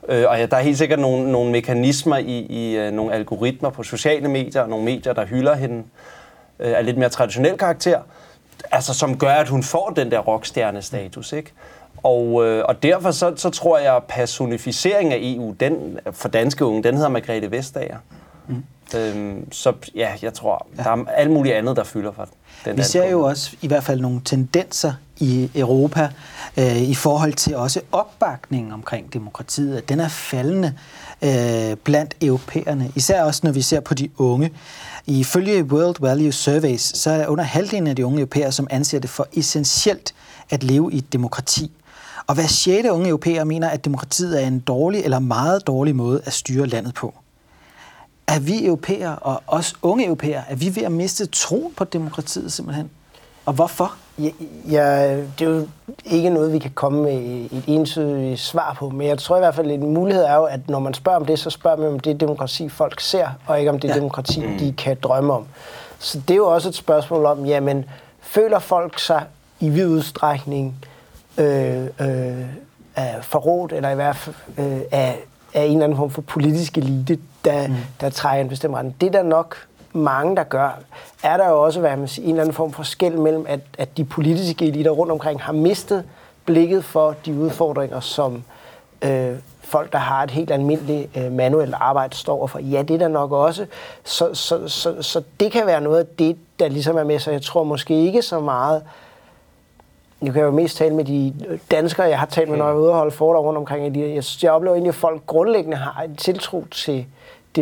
Øh, 0.10 0.26
og 0.30 0.40
ja, 0.40 0.46
der 0.46 0.58
er 0.58 0.62
helt 0.62 0.78
sikkert 0.78 1.00
nogle, 1.00 1.32
nogle 1.32 1.52
mekanismer 1.52 2.18
i, 2.18 2.40
i 2.40 2.78
øh, 2.78 2.92
nogle 2.92 3.14
algoritmer 3.14 3.70
på 3.70 3.84
sociale 3.84 4.28
medier, 4.28 4.62
og 4.62 4.70
nogle 4.70 4.86
medier, 4.86 5.14
der 5.14 5.26
hylder 5.26 5.56
hende 5.56 5.84
øh, 6.60 6.78
af 6.78 6.86
lidt 6.86 6.98
mere 6.98 7.10
traditionel 7.10 7.58
karakter, 7.58 8.00
altså 8.72 8.94
som 8.94 9.18
gør, 9.18 9.34
at 9.34 9.48
hun 9.48 9.64
får 9.64 9.90
den 9.96 10.12
der 10.12 10.20
rockstjerne-status, 10.20 11.34
ikke? 11.34 11.52
Og, 12.04 12.46
øh, 12.46 12.66
og 12.68 12.84
derfor 12.84 13.12
så, 13.12 13.34
så 13.36 13.50
tror 13.50 13.78
jeg, 13.78 13.96
at 13.96 14.04
personificering 14.04 15.14
af 15.14 15.18
EU, 15.22 15.56
den, 15.60 16.00
for 16.12 16.30
danske 16.30 16.66
unge, 16.66 16.84
den 16.84 16.96
hedder 16.96 17.10
Margrethe 17.10 17.52
Vestager. 17.52 17.98
Mm. 18.48 18.64
Øhm, 18.96 19.52
så 19.52 19.74
ja, 19.96 20.10
jeg 20.22 20.34
tror, 20.34 20.68
ja. 20.78 20.84
der 20.84 20.90
er 20.90 21.06
alt 21.06 21.32
muligt 21.32 21.56
andet, 21.56 21.76
der 21.76 21.84
fylder 21.84 22.12
for 22.12 22.28
den 22.66 22.78
Vi 22.78 22.84
ser 22.84 23.10
jo 23.10 23.22
også 23.22 23.56
i 23.62 23.68
hvert 23.68 23.84
fald 23.84 24.02
nogle 24.02 24.22
tendenser 24.26 24.94
i 25.18 25.50
Europa 25.56 26.10
øh, 26.58 26.82
i 26.82 26.96
forhold 26.96 27.34
til 27.34 27.56
også 27.56 27.82
opbakningen 27.92 28.74
omkring 28.74 29.14
demokratiet, 29.14 29.78
at 29.78 29.90
den 29.90 30.00
er 30.00 30.08
faldende 30.08 30.74
øh, 31.22 31.76
blandt 31.84 32.16
europæerne, 32.22 32.92
især 32.96 33.24
også 33.24 33.42
når 33.44 33.52
vi 33.52 33.62
ser 33.62 33.80
på 33.80 33.94
de 33.94 34.10
unge. 34.18 34.52
Ifølge 35.06 35.64
World 35.64 35.96
Value 36.00 36.32
Surveys, 36.32 36.98
så 36.98 37.10
er 37.10 37.28
under 37.28 37.44
halvdelen 37.44 37.88
af 37.88 37.96
de 37.96 38.06
unge 38.06 38.20
europæere, 38.20 38.52
som 38.52 38.68
anser 38.70 39.00
det 39.00 39.10
for 39.10 39.28
essentielt 39.34 40.14
at 40.50 40.64
leve 40.64 40.94
i 40.94 40.98
et 40.98 41.14
demokrati. 41.14 41.72
Og 42.28 42.36
hver 42.36 42.48
sjette 42.48 42.92
unge 42.92 43.10
europæer 43.10 43.44
mener, 43.44 43.70
at 43.70 43.86
demokratiet 43.86 44.44
er 44.44 44.48
en 44.48 44.60
dårlig 44.60 45.02
eller 45.04 45.20
meget 45.20 45.68
dårlig 45.68 45.96
måde 45.96 46.22
at 46.26 46.34
styre 46.34 46.68
landet 46.68 46.94
på 46.94 47.14
er 48.28 48.40
vi 48.40 48.66
europæere, 48.66 49.16
og 49.16 49.42
os 49.48 49.76
unge 49.82 50.06
europæere, 50.06 50.44
er 50.50 50.56
vi 50.56 50.76
ved 50.76 50.84
at 50.84 50.92
miste 50.92 51.26
troen 51.26 51.74
på 51.78 51.84
demokratiet 51.84 52.54
simpelthen? 52.54 52.90
Og 53.46 53.54
hvorfor? 53.54 53.96
Ja, 54.20 54.30
ja, 54.72 55.16
det 55.18 55.48
er 55.48 55.50
jo 55.50 55.68
ikke 56.06 56.30
noget, 56.30 56.54
vi 56.54 56.60
kan 56.60 56.72
komme 56.72 57.04
med 57.04 57.14
et 57.52 57.64
entydigt 57.68 58.40
svar 58.40 58.76
på, 58.80 58.90
men 58.90 59.08
jeg 59.08 59.18
tror 59.18 59.36
i 59.36 59.40
hvert 59.40 59.56
fald, 59.56 59.72
at 59.72 59.80
en 59.80 59.94
mulighed 59.94 60.24
er 60.24 60.36
jo, 60.36 60.44
at 60.44 60.70
når 60.70 60.80
man 60.80 60.94
spørger 60.94 61.20
om 61.20 61.26
det, 61.26 61.40
så 61.40 61.50
spørger 61.50 61.78
man 61.78 61.88
om 61.88 62.00
det 62.00 62.20
demokrati, 62.20 62.70
folk 62.70 63.00
ser, 63.00 63.28
og 63.48 63.60
ikke 63.60 63.72
om 63.72 63.80
det 63.80 63.88
ja. 63.88 63.94
demokrati, 63.96 64.46
mm. 64.46 64.58
de 64.58 64.74
kan 64.78 64.98
drømme 65.04 65.34
om. 65.34 65.46
Så 66.00 66.20
det 66.20 66.32
er 66.32 66.38
jo 66.38 66.48
også 66.48 66.70
et 66.70 66.76
spørgsmål 66.76 67.26
om, 67.26 67.46
jamen, 67.46 67.86
føler 68.22 68.60
folk 68.60 69.00
sig 69.00 69.24
i 69.60 69.70
vid 69.70 69.88
udstrækning 69.88 70.76
øh, 71.38 71.84
øh, 71.84 72.46
forrådt, 73.22 73.74
eller 73.74 73.90
i 73.90 73.96
hvert 73.96 74.16
fald 74.16 74.36
øh, 74.58 74.82
af, 74.92 75.20
af 75.54 75.64
en 75.64 75.72
eller 75.72 75.84
anden 75.84 75.98
form 75.98 76.10
for 76.10 76.22
politisk 76.22 76.78
elite, 76.78 77.20
der, 77.48 77.68
mm. 77.68 77.76
der 78.02 78.10
trækker 78.10 78.44
en 78.44 78.50
bestemt 78.50 78.76
retning. 78.76 78.96
Det 79.02 79.08
er 79.08 79.12
der 79.12 79.24
nok 79.24 79.58
mange, 79.94 80.36
der 80.36 80.44
gør, 80.44 80.80
er 81.24 81.38
der 81.38 81.50
jo 81.50 81.64
også 81.64 81.80
hvad 81.80 81.98
man 81.98 82.08
siger, 82.08 82.26
en 82.26 82.30
eller 82.30 82.42
anden 82.42 82.54
form 82.54 82.72
for 82.72 82.84
skæld 82.84 83.16
mellem, 83.16 83.46
at, 83.50 83.60
at 83.78 83.98
de 83.98 84.06
politiske 84.06 84.68
eliter 84.68 84.92
rundt 84.92 85.12
omkring 85.12 85.42
har 85.42 85.54
mistet 85.54 86.04
blikket 86.46 86.86
for 86.86 87.16
de 87.26 87.34
udfordringer, 87.34 88.00
som 88.00 88.44
øh, 89.02 89.36
folk, 89.62 89.92
der 89.92 89.98
har 89.98 90.24
et 90.24 90.32
helt 90.32 90.52
almindeligt 90.52 91.18
øh, 91.18 91.32
manuelt 91.32 91.74
arbejde, 91.80 92.16
står 92.16 92.48
for. 92.48 92.60
Ja, 92.60 92.82
det 92.82 92.94
er 92.94 92.98
der 92.98 93.08
nok 93.08 93.32
også. 93.32 93.66
Så, 94.04 94.34
så, 94.34 94.68
så, 94.68 95.02
så 95.02 95.24
det 95.40 95.52
kan 95.52 95.66
være 95.66 95.82
noget 95.82 96.00
af 96.00 96.06
det, 96.20 96.38
der 96.60 96.68
ligesom 96.68 96.98
er 96.98 97.04
med. 97.04 97.20
Så 97.20 97.32
jeg 97.32 97.42
tror 97.42 97.64
måske 97.64 98.06
ikke 98.06 98.22
så 98.22 98.40
meget, 98.40 98.84
nu 100.22 100.32
kan 100.32 100.40
jeg 100.40 100.46
jo 100.46 100.52
mest 100.52 100.78
tale 100.78 100.96
med 100.96 101.06
de 101.06 101.34
danskere, 101.72 102.08
jeg 102.08 102.20
har 102.20 102.26
talt 102.26 102.50
med, 102.50 102.58
når 102.58 102.66
jeg 102.66 102.74
er 102.74 102.80
ude 102.80 102.90
og 102.90 102.96
holde 102.96 103.12
foredrag 103.12 103.44
rundt 103.44 103.58
omkring. 103.58 103.98
Jeg, 103.98 104.24
jeg 104.44 104.52
oplever 104.52 104.76
egentlig, 104.76 104.90
at 104.90 104.96
folk 104.96 105.22
grundlæggende 105.28 105.78
har 105.78 106.02
en 106.02 106.16
tiltro 106.16 106.66
til 106.72 107.06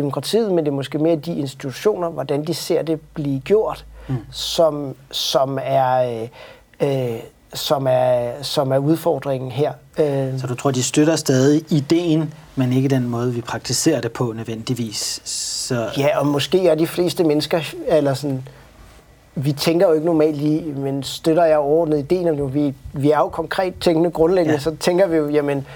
demokratiet, 0.00 0.52
men 0.52 0.64
det 0.64 0.70
er 0.70 0.74
måske 0.74 0.98
mere 0.98 1.16
de 1.16 1.38
institutioner, 1.38 2.08
hvordan 2.08 2.44
de 2.44 2.54
ser 2.54 2.82
det 2.82 3.00
blive 3.14 3.40
gjort, 3.40 3.84
mm. 4.08 4.16
som, 4.30 4.94
som 5.10 5.58
er... 5.62 6.22
Øh, 6.22 6.28
øh, 6.88 7.18
som 7.54 7.86
er, 7.90 8.32
som 8.42 8.72
er 8.72 8.78
udfordringen 8.78 9.50
her. 9.50 9.72
Øh. 9.98 10.40
Så 10.40 10.46
du 10.46 10.54
tror, 10.54 10.70
de 10.70 10.82
støtter 10.82 11.16
stadig 11.16 11.72
ideen, 11.72 12.34
men 12.56 12.72
ikke 12.72 12.88
den 12.88 13.08
måde, 13.08 13.34
vi 13.34 13.40
praktiserer 13.40 14.00
det 14.00 14.12
på 14.12 14.32
nødvendigvis? 14.36 15.20
Så... 15.24 15.88
Ja, 15.98 16.18
og 16.18 16.26
måske 16.26 16.68
er 16.68 16.74
de 16.74 16.86
fleste 16.86 17.24
mennesker, 17.24 17.60
eller 17.88 18.14
sådan, 18.14 18.48
vi 19.34 19.52
tænker 19.52 19.86
jo 19.86 19.92
ikke 19.92 20.06
normalt 20.06 20.40
i, 20.40 20.72
men 20.76 21.02
støtter 21.02 21.44
jeg 21.44 21.58
overordnet 21.58 21.98
ideen, 21.98 22.26
nu 22.34 22.46
vi, 22.46 22.74
vi 22.92 23.10
er 23.10 23.18
jo 23.18 23.28
konkret 23.28 23.74
tænkende 23.80 24.10
grundlæggende, 24.10 24.54
ja. 24.54 24.60
så 24.60 24.76
tænker 24.80 25.06
vi 25.06 25.16
jo, 25.16 25.28
jamen, 25.28 25.66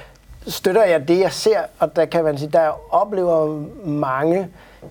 støtter 0.50 0.84
jeg 0.84 1.08
det, 1.08 1.18
jeg 1.18 1.32
ser, 1.32 1.60
og 1.78 1.96
der 1.96 2.04
kan 2.04 2.24
man 2.24 2.38
sige, 2.38 2.50
der 2.52 2.94
oplever 2.94 3.62
mange, 3.84 4.48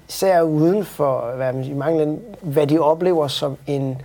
især 0.10 0.42
uden 0.42 0.86
for, 0.86 1.36
hvad, 1.36 1.54
man 1.54 1.64
siger, 1.64 1.78
mange 1.78 2.00
lande, 2.00 2.20
hvad 2.42 2.68
de 2.68 2.80
oplever 2.80 3.28
som 3.28 3.58
en, 3.68 4.02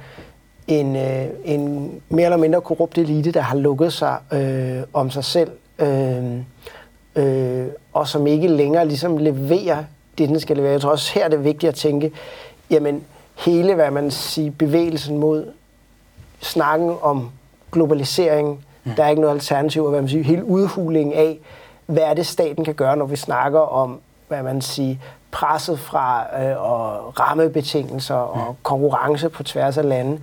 en, 0.66 0.96
øh, 0.96 1.26
en 1.44 1.92
mere 2.08 2.25
eller 2.25 2.37
mindre 2.37 2.61
korrupt 2.61 2.99
elite, 2.99 3.32
der 3.32 3.40
har 3.40 3.56
lukket 3.56 3.92
sig 3.92 4.16
øh, 4.32 4.82
om 4.92 5.11
sig 5.11 5.25
selv, 5.25 5.50
øh, 5.78 6.38
øh, 7.16 7.66
og 7.92 8.08
som 8.08 8.26
ikke 8.26 8.49
længere 8.49 8.87
ligesom 8.88 9.18
leverer 9.18 9.84
det, 10.18 10.28
den 10.28 10.40
skal 10.40 10.56
levere. 10.56 10.73
Jeg 10.73 10.80
tror 10.80 10.90
også, 10.90 11.12
her 11.14 11.25
er 11.25 11.28
det 11.28 11.44
vigtigt 11.44 11.68
at 11.68 11.75
tænke, 11.75 12.12
jamen 12.70 13.04
hele, 13.34 13.75
hvad 13.75 13.90
man 13.90 14.11
siger, 14.11 14.50
bevægelsen 14.50 15.18
mod 15.18 15.46
snakken 16.40 16.94
om 17.02 17.30
globalisering, 17.73 18.64
mm. 18.85 18.93
der 18.93 19.05
er 19.05 19.09
ikke 19.09 19.23
noget 19.23 19.35
alternativ, 19.35 19.85
og 19.85 19.91
hvad 19.91 20.00
man 20.00 20.09
siger, 20.09 20.25
hele 20.25 20.45
udhulingen 20.45 21.14
af, 21.14 21.38
hvad 21.87 22.03
er 22.03 22.14
det, 22.14 22.26
staten 22.26 22.64
kan 22.64 22.75
gøre, 22.75 22.97
når 22.97 23.07
vi 23.07 23.17
snakker 23.17 23.61
om, 23.61 24.00
hvad 24.29 24.43
man 24.43 24.61
siger, 24.61 24.97
presset 25.31 25.79
fra 25.79 26.26
øh, 26.43 26.62
og 26.62 27.21
rammebetingelser 27.21 28.14
og 28.14 28.50
mm. 28.50 28.57
konkurrence 28.62 29.29
på 29.29 29.43
tværs 29.43 29.79
af 29.79 29.88
lande, 29.88 30.21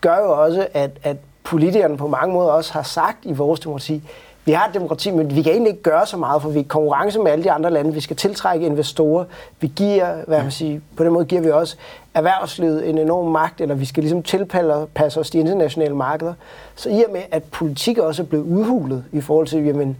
gør 0.00 0.18
jo 0.18 0.42
også, 0.42 0.66
at, 0.74 0.90
at 1.02 1.16
politikerne 1.44 1.96
på 1.96 2.08
mange 2.08 2.34
måder 2.34 2.50
også 2.50 2.72
har 2.72 2.82
sagt 2.82 3.18
i 3.22 3.32
vores 3.32 3.60
demokrati, 3.60 4.02
vi 4.44 4.52
har 4.52 4.68
et 4.68 4.74
demokrati, 4.74 5.10
men 5.10 5.36
vi 5.36 5.42
kan 5.42 5.52
egentlig 5.52 5.70
ikke 5.70 5.82
gøre 5.82 6.06
så 6.06 6.16
meget, 6.16 6.42
for 6.42 6.48
vi 6.48 6.60
er 6.60 6.64
konkurrence 6.64 7.18
med 7.18 7.30
alle 7.32 7.44
de 7.44 7.50
andre 7.50 7.70
lande. 7.70 7.94
Vi 7.94 8.00
skal 8.00 8.16
tiltrække 8.16 8.66
investorer. 8.66 9.24
Vi 9.60 9.72
giver, 9.76 10.24
hvad 10.26 10.42
man 10.42 10.50
sige, 10.50 10.80
på 10.96 11.04
den 11.04 11.12
måde 11.12 11.24
giver 11.24 11.42
vi 11.42 11.50
også 11.50 11.76
erhvervslivet 12.14 12.88
en 12.88 12.98
enorm 12.98 13.26
magt, 13.32 13.60
eller 13.60 13.74
vi 13.74 13.84
skal 13.84 14.02
ligesom 14.02 14.22
tilpasse 14.22 15.20
os 15.20 15.30
de 15.30 15.38
internationale 15.38 15.96
markeder. 15.96 16.34
Så 16.74 16.88
i 16.88 17.02
og 17.06 17.12
med, 17.12 17.22
at 17.30 17.44
politik 17.44 17.98
også 17.98 18.22
er 18.22 18.26
blevet 18.26 18.44
udhulet 18.44 19.04
i 19.12 19.20
forhold 19.20 19.46
til, 19.46 19.64
jamen, 19.64 19.96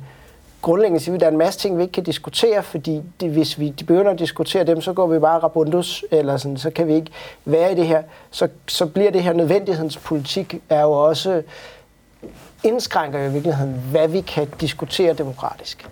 grundlæggende 0.63 1.01
siger 1.01 1.13
vi, 1.13 1.17
at 1.17 1.21
der 1.21 1.27
er 1.27 1.31
en 1.31 1.39
masse 1.39 1.61
ting, 1.61 1.77
vi 1.77 1.83
ikke 1.83 1.93
kan 1.93 2.05
diskutere, 2.05 2.63
fordi 2.63 3.03
det, 3.21 3.31
hvis 3.31 3.59
vi 3.59 3.75
begynder 3.87 4.11
at 4.11 4.19
diskutere 4.19 4.65
dem, 4.65 4.81
så 4.81 4.93
går 4.93 5.07
vi 5.07 5.19
bare 5.19 5.39
rabundus, 5.39 6.05
eller 6.11 6.37
sådan, 6.37 6.57
så 6.57 6.71
kan 6.71 6.87
vi 6.87 6.95
ikke 6.95 7.11
være 7.45 7.73
i 7.73 7.75
det 7.75 7.87
her. 7.87 8.03
Så, 8.31 8.49
så 8.67 8.87
bliver 8.87 9.11
det 9.11 9.23
her 9.23 9.33
nødvendighedspolitik 9.33 10.63
er 10.69 10.83
jo 10.83 10.93
også 10.93 11.43
indskrænker 12.65 13.19
jo 13.19 13.29
i 13.29 13.33
virkeligheden, 13.33 13.75
hvad 13.91 14.09
vi 14.09 14.21
kan 14.21 14.49
diskutere 14.61 15.15
demokratisk. 15.15 15.89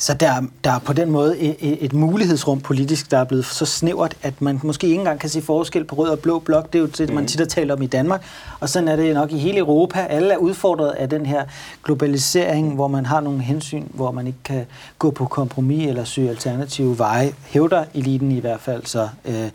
Så 0.00 0.14
der, 0.14 0.42
der 0.64 0.70
er 0.70 0.78
på 0.78 0.92
den 0.92 1.10
måde 1.10 1.38
et, 1.38 1.84
et 1.84 1.92
mulighedsrum 1.92 2.60
politisk, 2.60 3.10
der 3.10 3.18
er 3.18 3.24
blevet 3.24 3.46
så 3.46 3.66
snævert, 3.66 4.16
at 4.22 4.42
man 4.42 4.60
måske 4.62 4.86
ikke 4.86 4.98
engang 4.98 5.20
kan 5.20 5.30
se 5.30 5.42
forskel 5.42 5.84
på 5.84 5.96
rød 5.96 6.08
og 6.08 6.18
blå 6.18 6.38
blok. 6.38 6.72
Det 6.72 6.78
er 6.78 6.82
jo 6.82 6.86
det, 6.86 7.12
man 7.12 7.22
mm. 7.22 7.26
tit 7.26 7.40
har 7.40 7.46
talt 7.46 7.70
om 7.70 7.82
i 7.82 7.86
Danmark. 7.86 8.24
Og 8.60 8.68
sådan 8.68 8.88
er 8.88 8.96
det 8.96 9.14
nok 9.14 9.32
i 9.32 9.38
hele 9.38 9.58
Europa. 9.58 10.06
Alle 10.10 10.32
er 10.32 10.36
udfordret 10.36 10.90
af 10.90 11.08
den 11.08 11.26
her 11.26 11.44
globalisering, 11.84 12.74
hvor 12.74 12.88
man 12.88 13.06
har 13.06 13.20
nogle 13.20 13.40
hensyn, 13.40 13.84
hvor 13.94 14.10
man 14.10 14.26
ikke 14.26 14.38
kan 14.44 14.66
gå 14.98 15.10
på 15.10 15.24
kompromis 15.24 15.88
eller 15.88 16.04
søge 16.04 16.28
alternative 16.30 16.98
veje. 16.98 17.32
Hævder 17.46 17.84
eliten 17.94 18.32
i 18.32 18.40
hvert 18.40 18.60
fald. 18.60 18.86
Så, 18.86 19.08
øh, 19.24 19.50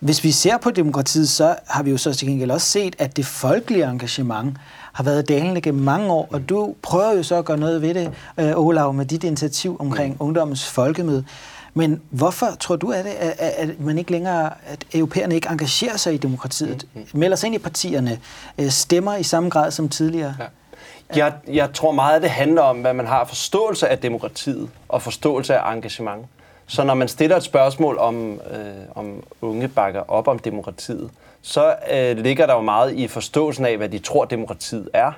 hvis 0.00 0.24
vi 0.24 0.30
ser 0.30 0.56
på 0.56 0.70
demokratiet, 0.70 1.28
så 1.28 1.54
har 1.66 1.82
vi 1.82 1.90
jo 1.90 1.96
så 1.96 2.14
til 2.14 2.28
gengæld 2.28 2.50
også 2.50 2.66
set, 2.66 2.96
at 2.98 3.16
det 3.16 3.26
folkelige 3.26 3.84
engagement 3.84 4.56
har 4.98 5.04
været 5.04 5.28
dalende 5.28 5.60
gennem 5.60 5.82
mange 5.82 6.12
år, 6.12 6.28
og 6.32 6.48
du 6.48 6.74
prøver 6.82 7.12
jo 7.12 7.22
så 7.22 7.36
at 7.36 7.44
gøre 7.44 7.56
noget 7.56 7.82
ved 7.82 7.94
det, 7.94 8.12
øh, 8.38 8.52
Olav, 8.56 8.94
med 8.94 9.06
dit 9.06 9.24
initiativ 9.24 9.76
omkring 9.80 10.14
mm. 10.14 10.26
ungdommens 10.26 10.70
folkemøde. 10.70 11.24
Men 11.74 12.02
hvorfor 12.10 12.46
tror 12.60 12.76
du, 12.76 12.90
at, 12.90 13.04
det, 13.04 13.10
at, 13.10 13.38
at 13.38 13.80
man 13.80 13.98
ikke 13.98 14.10
længere, 14.10 14.50
at 14.66 14.84
europæerne 14.94 15.34
ikke 15.34 15.48
engagerer 15.50 15.96
sig 15.96 16.14
i 16.14 16.16
demokratiet, 16.16 16.86
mm. 16.94 17.00
mm. 17.00 17.18
melder 17.18 17.36
sig 17.36 17.46
ind 17.46 17.54
i 17.54 17.58
partierne, 17.58 18.18
øh, 18.58 18.70
stemmer 18.70 19.16
i 19.16 19.22
samme 19.22 19.50
grad 19.50 19.70
som 19.70 19.88
tidligere? 19.88 20.34
Ja. 20.38 20.44
Jeg, 21.16 21.32
jeg 21.48 21.72
tror 21.74 21.92
meget, 21.92 22.16
at 22.16 22.22
det 22.22 22.30
handler 22.30 22.62
om, 22.62 22.80
hvad 22.80 22.94
man 22.94 23.06
har 23.06 23.24
forståelse 23.24 23.88
af 23.88 23.98
demokratiet 23.98 24.68
og 24.88 25.02
forståelse 25.02 25.56
af 25.56 25.72
engagement. 25.74 26.26
Så 26.66 26.84
når 26.84 26.94
man 26.94 27.08
stiller 27.08 27.36
et 27.36 27.42
spørgsmål 27.42 27.98
om, 27.98 28.32
øh, 28.32 28.60
om 28.94 29.22
unge 29.40 29.68
bakker 29.68 30.10
op 30.10 30.28
om 30.28 30.38
demokratiet, 30.38 31.10
så 31.48 31.76
øh, 31.90 32.16
ligger 32.16 32.46
der 32.46 32.54
jo 32.54 32.60
meget 32.60 32.92
i 32.92 33.08
forståelsen 33.08 33.66
af, 33.66 33.76
hvad 33.76 33.88
de 33.88 33.98
tror, 33.98 34.24
demokratiet 34.24 34.88
er, 34.92 35.12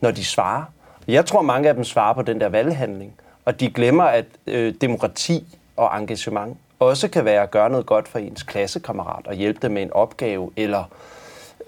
når 0.00 0.10
de 0.10 0.24
svarer. 0.24 0.64
Jeg 1.08 1.26
tror, 1.26 1.42
mange 1.42 1.68
af 1.68 1.74
dem 1.74 1.84
svarer 1.84 2.14
på 2.14 2.22
den 2.22 2.40
der 2.40 2.48
valghandling, 2.48 3.12
og 3.44 3.60
de 3.60 3.70
glemmer, 3.70 4.04
at 4.04 4.24
øh, 4.46 4.74
demokrati 4.80 5.56
og 5.76 5.98
engagement 5.98 6.58
også 6.78 7.08
kan 7.08 7.24
være 7.24 7.42
at 7.42 7.50
gøre 7.50 7.70
noget 7.70 7.86
godt 7.86 8.08
for 8.08 8.18
ens 8.18 8.42
klassekammerat 8.42 9.26
og 9.26 9.34
hjælpe 9.34 9.58
dem 9.62 9.70
med 9.70 9.82
en 9.82 9.92
opgave, 9.92 10.50
eller 10.56 10.84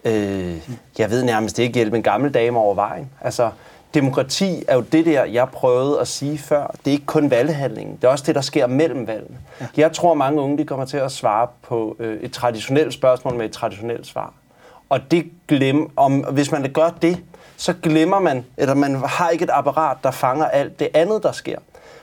øh, 0.05 0.71
jeg 0.99 1.11
ved 1.11 1.23
nærmest 1.23 1.59
ikke 1.59 1.75
hjælpe 1.75 1.97
en 1.97 2.03
gammel 2.03 2.35
dame 2.35 2.59
over 2.59 2.75
vejen. 2.75 3.11
Altså, 3.21 3.51
demokrati 3.97 4.65
er 4.69 4.75
jo 4.75 4.81
det 4.81 5.07
der, 5.07 5.25
jeg 5.25 5.49
prøvede 5.49 6.01
at 6.01 6.09
sige 6.09 6.39
før. 6.39 6.75
Det 6.85 6.91
er 6.91 6.93
ikke 6.93 7.07
kun 7.07 7.31
valghandlingen. 7.31 7.97
Det 7.97 8.05
er 8.05 8.09
også 8.09 8.25
det, 8.27 8.35
der 8.35 8.41
sker 8.41 8.67
mellem 8.67 9.07
valgene. 9.07 9.39
Ja. 9.61 9.67
Jeg 9.77 9.93
tror, 9.93 10.15
mange 10.15 10.41
unge 10.41 10.59
de 10.59 10.65
kommer 10.65 10.85
til 10.85 10.97
at 10.97 11.13
svare 11.13 11.49
på 11.63 11.97
øh, 11.99 12.21
et 12.21 12.33
traditionelt 12.33 12.95
spørgsmål 12.95 13.35
med 13.35 13.45
et 13.45 13.53
traditionelt 13.53 14.07
svar. 14.07 14.33
Og 14.89 15.11
det 15.11 15.31
glem, 15.49 15.91
om, 15.97 16.21
hvis 16.21 16.53
man 16.53 16.73
gør 16.73 16.91
det, 17.03 17.23
så 17.57 17.75
glemmer 17.83 18.21
man, 18.21 18.45
eller 18.57 18.75
man 18.75 18.95
har 18.95 19.31
ikke 19.31 19.45
et 19.45 19.51
apparat, 19.53 19.97
der 20.03 20.11
fanger 20.11 20.45
alt 20.45 20.79
det 20.79 20.89
andet, 20.95 21.23
der 21.23 21.33
sker. 21.33 21.59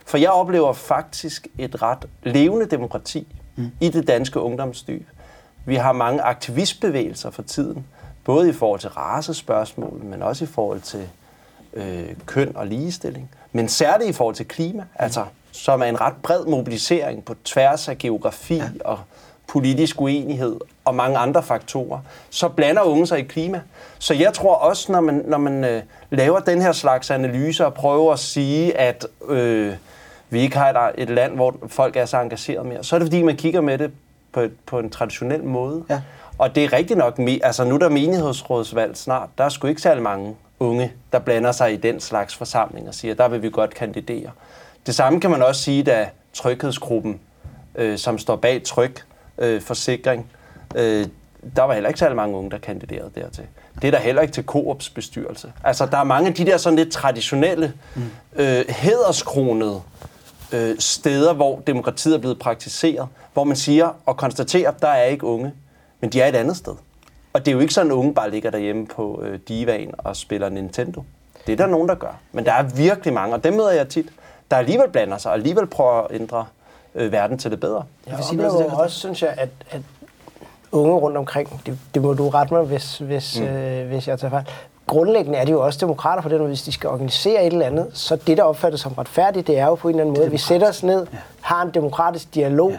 For 0.06 0.17
jeg 0.17 0.29
oplever 0.29 0.73
faktisk 0.73 1.47
et 1.58 1.82
ret 1.82 2.08
levende 2.23 2.65
demokrati 2.65 3.27
mm. 3.56 3.71
i 3.82 3.89
det 3.89 4.08
danske 4.08 4.39
ungdomsdyb. 4.39 5.08
Vi 5.65 5.75
har 5.75 5.91
mange 5.91 6.21
aktivistbevægelser 6.21 7.32
for 7.32 7.41
tiden, 7.41 7.86
både 8.23 8.49
i 8.49 8.53
forhold 8.53 8.79
til 8.79 8.89
racespørgsmål, 8.89 10.01
men 10.03 10.23
også 10.23 10.43
i 10.43 10.47
forhold 10.47 10.82
til 10.82 11.10
øh, 11.73 12.15
køn 12.25 12.51
og 12.55 12.67
ligestilling, 12.67 13.29
men 13.51 13.69
særligt 13.69 14.09
i 14.09 14.13
forhold 14.13 14.36
til 14.36 14.47
klima, 14.47 14.83
altså, 14.95 15.25
som 15.51 15.81
er 15.81 15.86
en 15.86 16.01
ret 16.01 16.13
bred 16.23 16.45
mobilisering 16.45 17.25
på 17.25 17.36
tværs 17.45 17.88
af 17.88 17.97
geografi 17.97 18.55
ja. 18.55 18.69
og 18.86 18.99
politisk 19.47 20.01
uenighed 20.01 20.55
og 20.86 20.95
mange 20.95 21.17
andre 21.17 21.43
faktorer, 21.43 21.99
så 22.29 22.49
blander 22.49 22.81
unge 22.81 23.07
sig 23.07 23.19
i 23.19 23.23
klima. 23.23 23.62
Så 23.99 24.13
jeg 24.13 24.33
tror 24.33 24.55
også, 24.55 24.91
når 24.91 25.01
man, 25.01 25.23
når 25.27 25.38
man 25.38 25.63
øh, 25.63 25.81
laver 26.09 26.39
den 26.39 26.62
her 26.62 26.71
slags 26.71 27.12
analyser 27.12 27.65
og 27.65 27.73
prøver 27.73 28.13
at 28.13 28.19
sige, 28.19 28.77
at 28.77 29.07
øh, 29.29 29.73
vi 30.29 30.39
ikke 30.39 30.57
har 30.57 30.69
et, 30.69 30.93
et 30.97 31.09
land, 31.09 31.36
hvor 31.36 31.55
folk 31.67 31.95
er 31.95 32.05
så 32.05 32.17
engageret 32.17 32.65
mere, 32.65 32.83
så 32.83 32.95
er 32.95 32.99
det 32.99 33.05
fordi, 33.05 33.21
man 33.21 33.38
kigger 33.38 33.62
med 33.62 33.77
det 33.77 33.91
på, 34.31 34.47
på 34.65 34.79
en 34.79 34.89
traditionel 34.89 35.43
måde. 35.43 35.83
Ja. 35.89 36.01
Og 36.38 36.55
det 36.55 36.63
er 36.63 36.73
rigtigt 36.73 36.97
nok, 36.97 37.19
altså 37.43 37.63
nu 37.63 37.75
er 37.75 37.79
der 37.79 37.89
menighedsrådsvalg 37.89 38.97
snart, 38.97 39.29
der 39.38 39.43
er 39.43 39.49
sgu 39.49 39.67
ikke 39.67 39.81
særlig 39.81 40.03
mange 40.03 40.36
unge, 40.59 40.93
der 41.11 41.19
blander 41.19 41.51
sig 41.51 41.73
i 41.73 41.77
den 41.77 41.99
slags 41.99 42.35
forsamling 42.35 42.87
og 42.87 42.93
siger, 42.93 43.13
der 43.13 43.27
vil 43.27 43.41
vi 43.41 43.49
godt 43.49 43.73
kandidere. 43.73 44.31
Det 44.85 44.95
samme 44.95 45.19
kan 45.19 45.31
man 45.31 45.41
også 45.41 45.61
sige, 45.61 45.83
da 45.83 46.09
tryghedsgruppen, 46.33 47.19
øh, 47.75 47.97
som 47.97 48.17
står 48.17 48.35
bag 48.35 48.63
tryk, 48.63 49.05
øh, 49.37 49.61
forsikring, 49.61 50.25
øh, 50.75 51.07
der 51.55 51.63
var 51.63 51.73
heller 51.73 51.87
ikke 51.87 51.99
særlig 51.99 52.15
mange 52.15 52.37
unge, 52.37 52.51
der 52.51 52.57
kandiderede 52.57 53.11
dertil. 53.15 53.43
Det 53.81 53.87
er 53.87 53.91
der 53.91 53.99
heller 53.99 54.21
ikke 54.21 54.33
til 54.33 54.45
Coops 54.45 54.89
bestyrelse. 54.89 55.53
Altså, 55.63 55.85
der 55.85 55.97
er 55.97 56.03
mange 56.03 56.29
af 56.29 56.33
de 56.35 56.45
der 56.45 56.57
sådan 56.57 56.79
lidt 56.79 56.91
traditionelle, 56.91 57.73
mm. 57.95 58.01
øh, 58.35 58.65
hæderskronede 58.69 59.81
øh, 60.51 60.75
steder, 60.79 61.33
hvor 61.33 61.61
demokratiet 61.67 62.15
er 62.15 62.19
blevet 62.19 62.39
praktiseret, 62.39 63.07
hvor 63.33 63.43
man 63.43 63.55
siger 63.55 63.89
og 64.05 64.17
konstaterer, 64.17 64.71
at 64.71 64.81
der 64.81 64.87
er 64.87 65.03
ikke 65.03 65.25
unge, 65.25 65.53
men 66.01 66.09
de 66.09 66.21
er 66.21 66.27
et 66.27 66.35
andet 66.35 66.57
sted. 66.57 66.73
Og 67.33 67.39
det 67.39 67.47
er 67.47 67.51
jo 67.51 67.59
ikke 67.59 67.73
sådan, 67.73 67.91
at 67.91 67.95
unge 67.95 68.13
bare 68.13 68.31
ligger 68.31 68.51
derhjemme 68.51 68.87
på 68.87 69.21
øh, 69.23 69.39
divaen 69.47 69.91
og 69.97 70.15
spiller 70.15 70.49
Nintendo. 70.49 71.03
Det 71.47 71.53
er 71.53 71.57
der 71.57 71.67
nogen, 71.67 71.89
der 71.89 71.95
gør. 71.95 72.19
Men 72.31 72.45
der 72.45 72.51
er 72.51 72.63
virkelig 72.63 73.13
mange, 73.13 73.35
og 73.35 73.43
dem 73.43 73.53
møder 73.53 73.71
jeg 73.71 73.87
tit, 73.87 74.05
der 74.51 74.57
alligevel 74.57 74.89
blander 74.89 75.17
sig 75.17 75.31
og 75.31 75.37
alligevel 75.37 75.67
prøver 75.67 76.01
at 76.01 76.07
ændre 76.11 76.45
øh, 76.95 77.11
verden 77.11 77.37
til 77.37 77.51
det 77.51 77.59
bedre. 77.59 77.83
Jeg 78.07 78.17
vil 78.17 78.25
sige 78.25 78.37
noget 78.37 78.57
til 78.57 78.65
det. 78.65 78.79
også, 78.79 78.99
synes 78.99 79.21
jeg, 79.21 79.33
at, 79.37 79.49
at 79.71 79.81
unge 80.71 80.93
rundt 80.93 81.17
omkring, 81.17 81.61
det, 81.65 81.79
det 81.93 82.01
må 82.01 82.13
du 82.13 82.29
rette 82.29 82.53
mig, 82.53 82.63
hvis, 82.63 82.97
hvis, 82.97 83.39
mm. 83.39 83.45
øh, 83.45 83.87
hvis 83.87 84.07
jeg 84.07 84.19
tager 84.19 84.31
fejl, 84.31 84.45
grundlæggende 84.87 85.37
er 85.37 85.45
de 85.45 85.51
jo 85.51 85.65
også 85.65 85.79
demokrater 85.81 86.21
på 86.21 86.29
den 86.29 86.37
måde, 86.37 86.47
hvis 86.47 86.61
de 86.61 86.71
skal 86.71 86.89
organisere 86.89 87.45
et 87.45 87.53
eller 87.53 87.65
andet, 87.65 87.87
så 87.93 88.15
det, 88.15 88.37
der 88.37 88.43
opfattes 88.43 88.81
som 88.81 88.91
retfærdigt, 88.91 89.47
det 89.47 89.59
er 89.59 89.65
jo 89.65 89.75
på 89.75 89.87
en 89.87 89.95
eller 89.95 90.03
anden 90.03 90.13
måde, 90.13 90.25
at 90.25 90.31
vi 90.31 90.37
sætter 90.37 90.69
os 90.69 90.83
ned, 90.83 91.07
har 91.41 91.61
en 91.61 91.71
demokratisk 91.71 92.35
dialog, 92.35 92.71
ja 92.71 92.77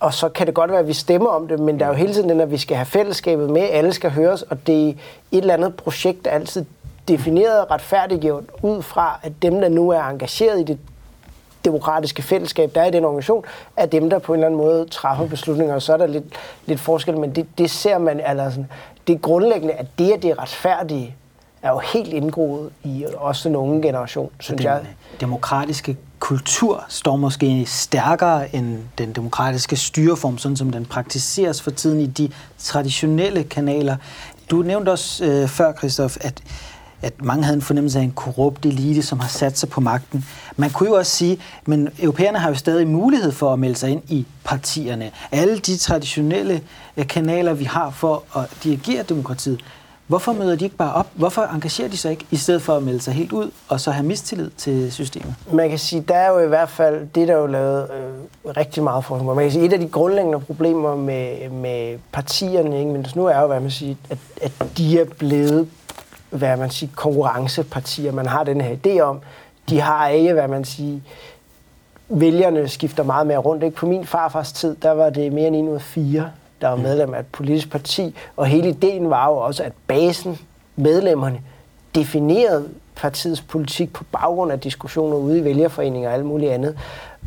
og 0.00 0.14
så 0.14 0.28
kan 0.28 0.46
det 0.46 0.54
godt 0.54 0.70
være, 0.70 0.80
at 0.80 0.88
vi 0.88 0.92
stemmer 0.92 1.30
om 1.30 1.48
det, 1.48 1.60
men 1.60 1.78
der 1.80 1.84
er 1.84 1.88
jo 1.88 1.94
hele 1.94 2.14
tiden 2.14 2.28
den, 2.28 2.40
at 2.40 2.50
vi 2.50 2.58
skal 2.58 2.76
have 2.76 2.86
fællesskabet 2.86 3.50
med, 3.50 3.62
alle 3.62 3.92
skal 3.92 4.10
høres, 4.10 4.42
og 4.42 4.66
det 4.66 4.88
er 4.88 4.88
et 4.88 4.96
eller 5.32 5.54
andet 5.54 5.74
projekt, 5.74 6.24
der 6.24 6.30
altid 6.30 6.64
defineret 7.08 7.60
og 7.60 7.70
retfærdiggjort 7.70 8.44
ud 8.62 8.82
fra, 8.82 9.20
at 9.22 9.32
dem, 9.42 9.60
der 9.60 9.68
nu 9.68 9.90
er 9.90 10.02
engageret 10.02 10.60
i 10.60 10.62
det 10.62 10.78
demokratiske 11.64 12.22
fællesskab, 12.22 12.74
der 12.74 12.80
er 12.80 12.86
i 12.86 12.90
den 12.90 13.04
organisation, 13.04 13.44
er 13.76 13.86
dem, 13.86 14.10
der 14.10 14.18
på 14.18 14.32
en 14.32 14.38
eller 14.38 14.46
anden 14.46 14.60
måde 14.60 14.86
træffer 14.90 15.26
beslutninger, 15.26 15.74
og 15.74 15.82
så 15.82 15.92
er 15.92 15.96
der 15.96 16.06
lidt, 16.06 16.24
lidt 16.66 16.80
forskel, 16.80 17.18
men 17.18 17.34
det, 17.34 17.46
det 17.58 17.70
ser 17.70 17.98
man, 17.98 18.20
altså 18.20 18.50
sådan, 18.50 18.70
det 19.06 19.14
er 19.14 19.18
grundlæggende, 19.18 19.74
at 19.74 19.86
det, 19.98 20.12
at 20.12 20.22
det 20.22 20.30
er 20.30 20.42
retfærdige, 20.42 21.16
er 21.62 21.70
jo 21.70 21.78
helt 21.78 22.12
indgroet 22.12 22.70
i 22.84 23.06
også 23.16 23.48
den 23.48 23.56
unge 23.56 23.82
generation, 23.82 24.30
synes 24.40 24.58
den 24.58 24.66
jeg. 24.66 24.86
demokratiske 25.20 25.96
kultur 26.20 26.84
står 26.88 27.16
måske 27.16 27.66
stærkere 27.66 28.54
end 28.54 28.78
den 28.98 29.12
demokratiske 29.12 29.76
styreform, 29.76 30.38
sådan 30.38 30.56
som 30.56 30.70
den 30.70 30.84
praktiseres 30.86 31.62
for 31.62 31.70
tiden 31.70 32.00
i 32.00 32.06
de 32.06 32.30
traditionelle 32.58 33.44
kanaler. 33.44 33.96
Du 34.50 34.62
nævnte 34.62 34.90
også 34.90 35.24
øh, 35.24 35.48
før, 35.48 35.72
Christoph, 35.72 36.16
at 36.20 36.42
at 37.02 37.24
mange 37.24 37.44
havde 37.44 37.56
en 37.56 37.62
fornemmelse 37.62 37.98
af 37.98 38.02
en 38.02 38.12
korrupt 38.12 38.66
elite, 38.66 39.02
som 39.02 39.20
har 39.20 39.28
sat 39.28 39.58
sig 39.58 39.68
på 39.68 39.80
magten. 39.80 40.24
Man 40.56 40.70
kunne 40.70 40.88
jo 40.88 40.94
også 40.94 41.16
sige, 41.16 41.38
men 41.66 41.88
europæerne 41.98 42.38
har 42.38 42.48
jo 42.48 42.54
stadig 42.54 42.86
mulighed 42.86 43.32
for 43.32 43.52
at 43.52 43.58
melde 43.58 43.74
sig 43.74 43.90
ind 43.90 44.02
i 44.08 44.26
partierne. 44.44 45.10
Alle 45.32 45.58
de 45.58 45.76
traditionelle 45.76 46.60
øh, 46.96 47.06
kanaler, 47.06 47.52
vi 47.52 47.64
har 47.64 47.90
for 47.90 48.38
at 48.38 48.50
dirigere 48.64 49.02
demokratiet, 49.02 49.60
hvorfor 50.10 50.32
møder 50.32 50.56
de 50.56 50.64
ikke 50.64 50.76
bare 50.76 50.92
op? 50.92 51.06
Hvorfor 51.14 51.42
engagerer 51.42 51.88
de 51.88 51.96
sig 51.96 52.10
ikke, 52.10 52.26
i 52.30 52.36
stedet 52.36 52.62
for 52.62 52.76
at 52.76 52.82
melde 52.82 53.00
sig 53.00 53.14
helt 53.14 53.32
ud, 53.32 53.50
og 53.68 53.80
så 53.80 53.90
have 53.90 54.06
mistillid 54.06 54.50
til 54.56 54.92
systemet? 54.92 55.34
Man 55.52 55.68
kan 55.68 55.78
sige, 55.78 56.04
der 56.08 56.14
er 56.14 56.30
jo 56.30 56.38
i 56.38 56.48
hvert 56.48 56.68
fald, 56.68 57.08
det 57.14 57.28
der 57.28 57.34
er 57.34 57.38
jo 57.38 57.46
lavet 57.46 57.90
øh, 57.90 58.56
rigtig 58.56 58.82
meget 58.82 59.04
for. 59.04 59.34
Man 59.34 59.44
kan 59.44 59.52
sige, 59.52 59.64
et 59.64 59.72
af 59.72 59.78
de 59.78 59.88
grundlæggende 59.88 60.40
problemer 60.40 60.96
med, 60.96 61.50
med 61.50 61.98
partierne, 62.12 62.78
ikke, 62.78 62.90
men 62.90 63.06
nu 63.14 63.26
er 63.26 63.40
jo, 63.40 63.46
hvad 63.46 63.60
man 63.60 63.70
siger, 63.70 63.94
at, 64.10 64.18
at 64.40 64.78
de 64.78 65.00
er 65.00 65.04
blevet 65.04 65.68
hvad 66.30 66.56
man 66.56 66.70
siger, 66.70 66.90
konkurrencepartier. 66.96 68.12
Man 68.12 68.26
har 68.26 68.44
den 68.44 68.60
her 68.60 68.76
idé 68.76 69.00
om, 69.00 69.20
de 69.68 69.80
har 69.80 70.08
ikke, 70.08 70.32
hvad 70.32 70.48
man 70.48 70.64
siger, 70.64 71.00
vælgerne 72.08 72.68
skifter 72.68 73.02
meget 73.02 73.26
mere 73.26 73.38
rundt. 73.38 73.64
Ikke? 73.64 73.76
På 73.76 73.86
min 73.86 74.06
farfars 74.06 74.52
tid, 74.52 74.76
der 74.82 74.90
var 74.90 75.10
det 75.10 75.32
mere 75.32 75.46
end 75.46 75.56
en 75.56 75.68
ud 75.68 75.74
af 75.74 75.82
fire, 75.82 76.30
der 76.60 76.68
var 76.68 76.76
medlem 76.76 77.14
af 77.14 77.20
et 77.20 77.26
politisk 77.26 77.70
parti, 77.70 78.14
og 78.36 78.46
hele 78.46 78.68
ideen 78.68 79.10
var 79.10 79.28
jo 79.28 79.36
også, 79.36 79.62
at 79.62 79.72
basen, 79.86 80.38
medlemmerne, 80.76 81.40
definerede 81.94 82.68
partiets 82.96 83.40
politik 83.40 83.92
på 83.92 84.04
baggrund 84.12 84.52
af 84.52 84.60
diskussioner 84.60 85.16
ude 85.16 85.38
i 85.38 85.44
vælgerforeninger 85.44 86.08
og 86.08 86.14
alt 86.14 86.26
muligt 86.26 86.52
andet. 86.52 86.78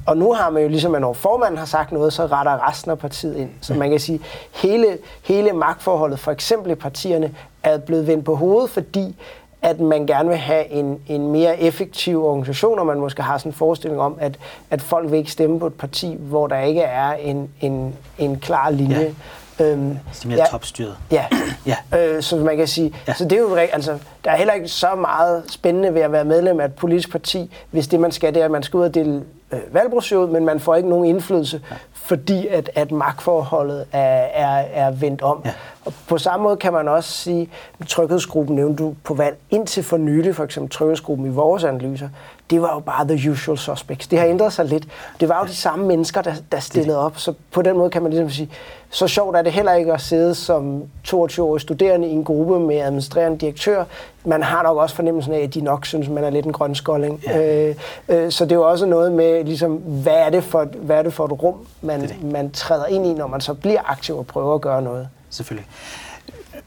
Og 0.08 0.18
nu 0.18 0.34
har 0.34 0.50
man 0.50 0.62
jo 0.64 0.70
ligesom, 0.70 0.96
at 0.96 1.02
når 1.02 1.14
formanden 1.14 1.58
har 1.58 1.66
sagt 1.66 1.92
noget, 1.92 2.14
så 2.14 2.26
retter 2.26 2.70
resten 2.70 2.92
af 2.92 3.00
partiet 3.00 3.38
ind. 3.38 3.50
Så 3.62 3.74
man 3.74 3.90
kan 3.90 4.00
sige, 4.00 4.20
hele, 4.52 4.98
hele 5.24 5.54
magtforholdet, 5.54 6.20
for 6.20 6.32
eksempel 6.32 6.72
i 6.72 6.76
partierne, 6.76 7.32
er 7.64 7.78
blevet 7.78 8.08
vendt 8.08 8.26
på 8.26 8.36
hovedet, 8.36 8.70
fordi 8.70 9.16
at 9.64 9.80
man 9.80 10.06
gerne 10.06 10.30
vil 10.30 10.38
have 10.38 10.72
en, 10.72 11.00
en 11.08 11.32
mere 11.32 11.62
effektiv 11.62 12.26
organisation, 12.26 12.80
og 12.80 12.86
man 12.86 13.00
måske 13.00 13.22
har 13.22 13.38
sådan 13.38 13.50
en 13.50 13.54
forestilling 13.54 14.02
om, 14.02 14.18
at, 14.20 14.40
at 14.70 14.82
folk 14.82 15.12
vil 15.12 15.18
ikke 15.18 15.32
stemme 15.32 15.60
på 15.60 15.68
et 15.68 15.74
parti, 15.74 16.18
hvor 16.20 16.48
der 16.48 16.60
ikke 16.60 16.82
er 16.82 17.14
en, 17.14 17.50
en, 17.62 17.96
en 18.18 18.40
klar 18.40 18.70
linje. 18.70 19.16
Ja. 19.60 19.66
Øhm, 19.66 19.90
det 19.90 20.24
er 20.24 20.28
mere 20.28 20.38
ja, 20.38 20.46
topstyret. 20.52 20.98
Ja, 21.12 21.26
ja. 21.94 22.00
Øh, 22.00 22.24
så 22.24 22.38
man 22.38 22.58
kan 22.58 22.68
sige, 22.68 22.94
ja. 23.08 23.14
så 23.14 23.24
det 23.24 23.32
er 23.32 23.42
jo 23.42 23.56
altså, 23.56 23.98
der 24.26 24.32
er 24.32 24.36
heller 24.36 24.54
ikke 24.54 24.68
så 24.68 24.96
meget 24.96 25.44
spændende 25.50 25.94
ved 25.94 26.02
at 26.02 26.12
være 26.12 26.26
medlem 26.26 26.60
af 26.60 26.66
et 26.66 26.74
politisk 26.74 27.12
parti, 27.12 27.56
hvis 27.72 27.88
det 27.88 28.00
man 28.00 28.12
skal, 28.12 28.34
det 28.34 28.42
er, 28.42 28.46
at 28.46 28.52
man 28.52 28.64
skal 28.64 28.78
ud 28.78 28.84
og 28.84 28.96
dele 28.96 29.24
øh, 29.52 29.60
valgbrochure 29.72 30.26
ud, 30.26 30.32
men 30.32 30.46
man 30.46 30.60
får 30.60 30.76
ikke 30.76 30.90
nogen 30.90 31.06
indflydelse, 31.06 31.62
ja. 31.72 31.76
fordi 31.94 32.48
at, 32.48 32.70
at 32.76 32.92
magtforholdet 32.92 33.86
er, 33.92 34.28
er, 34.34 34.66
er 34.74 34.92
vendt 34.92 35.22
om. 35.22 35.42
Ja. 35.46 35.52
Og 35.86 35.94
på 36.08 36.18
samme 36.18 36.44
måde 36.44 36.58
kan 36.58 36.74
man 36.74 36.88
også 36.88 37.12
sige, 37.12 37.50
at 37.80 37.88
tryghedsgruppen 37.88 38.56
nævnte 38.56 38.84
du 38.84 38.96
på 39.04 39.14
valg 39.14 39.38
indtil 39.50 39.84
for 39.84 39.98
nylig, 39.98 40.36
for 40.36 40.44
eksempel 40.44 40.72
tryghedsgruppen 40.72 41.28
i 41.28 41.30
vores 41.30 41.64
analyser, 41.64 42.10
det 42.50 42.62
var 42.62 42.74
jo 42.74 42.80
bare 42.80 43.08
the 43.08 43.32
usual 43.32 43.58
suspects. 43.58 44.08
Det 44.08 44.20
har 44.20 44.26
ændret 44.26 44.54
sig 44.54 44.66
lidt. 44.66 44.88
Det 45.20 45.30
var 45.30 45.40
jo 45.40 45.46
de 45.46 45.56
samme 45.56 45.86
mennesker, 45.86 46.22
der, 46.22 46.34
der 46.52 46.60
stillede 46.60 47.00
op, 47.00 47.18
så 47.18 47.34
på 47.52 47.62
den 47.62 47.78
måde 47.78 47.90
kan 47.90 48.02
man 48.02 48.12
ligesom 48.12 48.30
sige, 48.30 48.50
så 48.90 49.08
sjovt 49.08 49.36
er 49.38 49.42
det 49.42 49.52
heller 49.52 49.74
ikke 49.74 49.94
at 49.94 50.02
sidde 50.02 50.36
som 50.36 50.84
22-årig 51.08 51.62
studerende 51.62 52.08
i 52.08 52.12
en 52.12 52.24
gruppe 52.24 52.60
med 52.60 52.80
administrerende 52.80 53.38
direktør. 53.38 53.84
Man 54.26 54.44
har 54.44 54.64
nok 54.64 54.78
også 54.78 54.96
fornemmelsen 54.96 55.34
af, 55.34 55.40
at 55.40 55.54
de 55.54 55.62
nok 55.62 55.86
synes, 55.86 56.10
man 56.10 56.24
er 56.24 56.30
lidt 56.30 56.46
en 56.46 56.52
grøn 56.52 56.76
skolding. 56.76 57.24
Ja. 57.28 57.68
Øh, 57.68 57.76
øh, 58.10 58.32
så 58.32 58.46
det 58.46 58.52
er 58.52 58.56
jo 58.56 58.70
også 58.70 58.86
noget 58.86 59.12
med, 59.12 59.44
ligesom, 59.44 59.76
hvad, 59.76 60.14
er 60.14 60.30
det 60.30 60.44
for, 60.44 60.64
hvad 60.64 60.98
er 60.98 61.02
det 61.02 61.14
for 61.14 61.26
et 61.26 61.44
rum, 61.44 61.56
man, 61.82 62.02
det 62.02 62.10
det. 62.10 62.32
man 62.32 62.52
træder 62.52 62.86
ind 62.86 63.06
i, 63.06 63.14
når 63.14 63.28
man 63.28 63.42
så 63.42 63.54
bliver 63.54 63.82
aktiv 63.92 64.18
og 64.18 64.28
prøver 64.28 64.56
at 64.56 64.62
gøre 64.62 64.82
noget. 64.82 65.10
Selvfølgelig. 65.34 65.68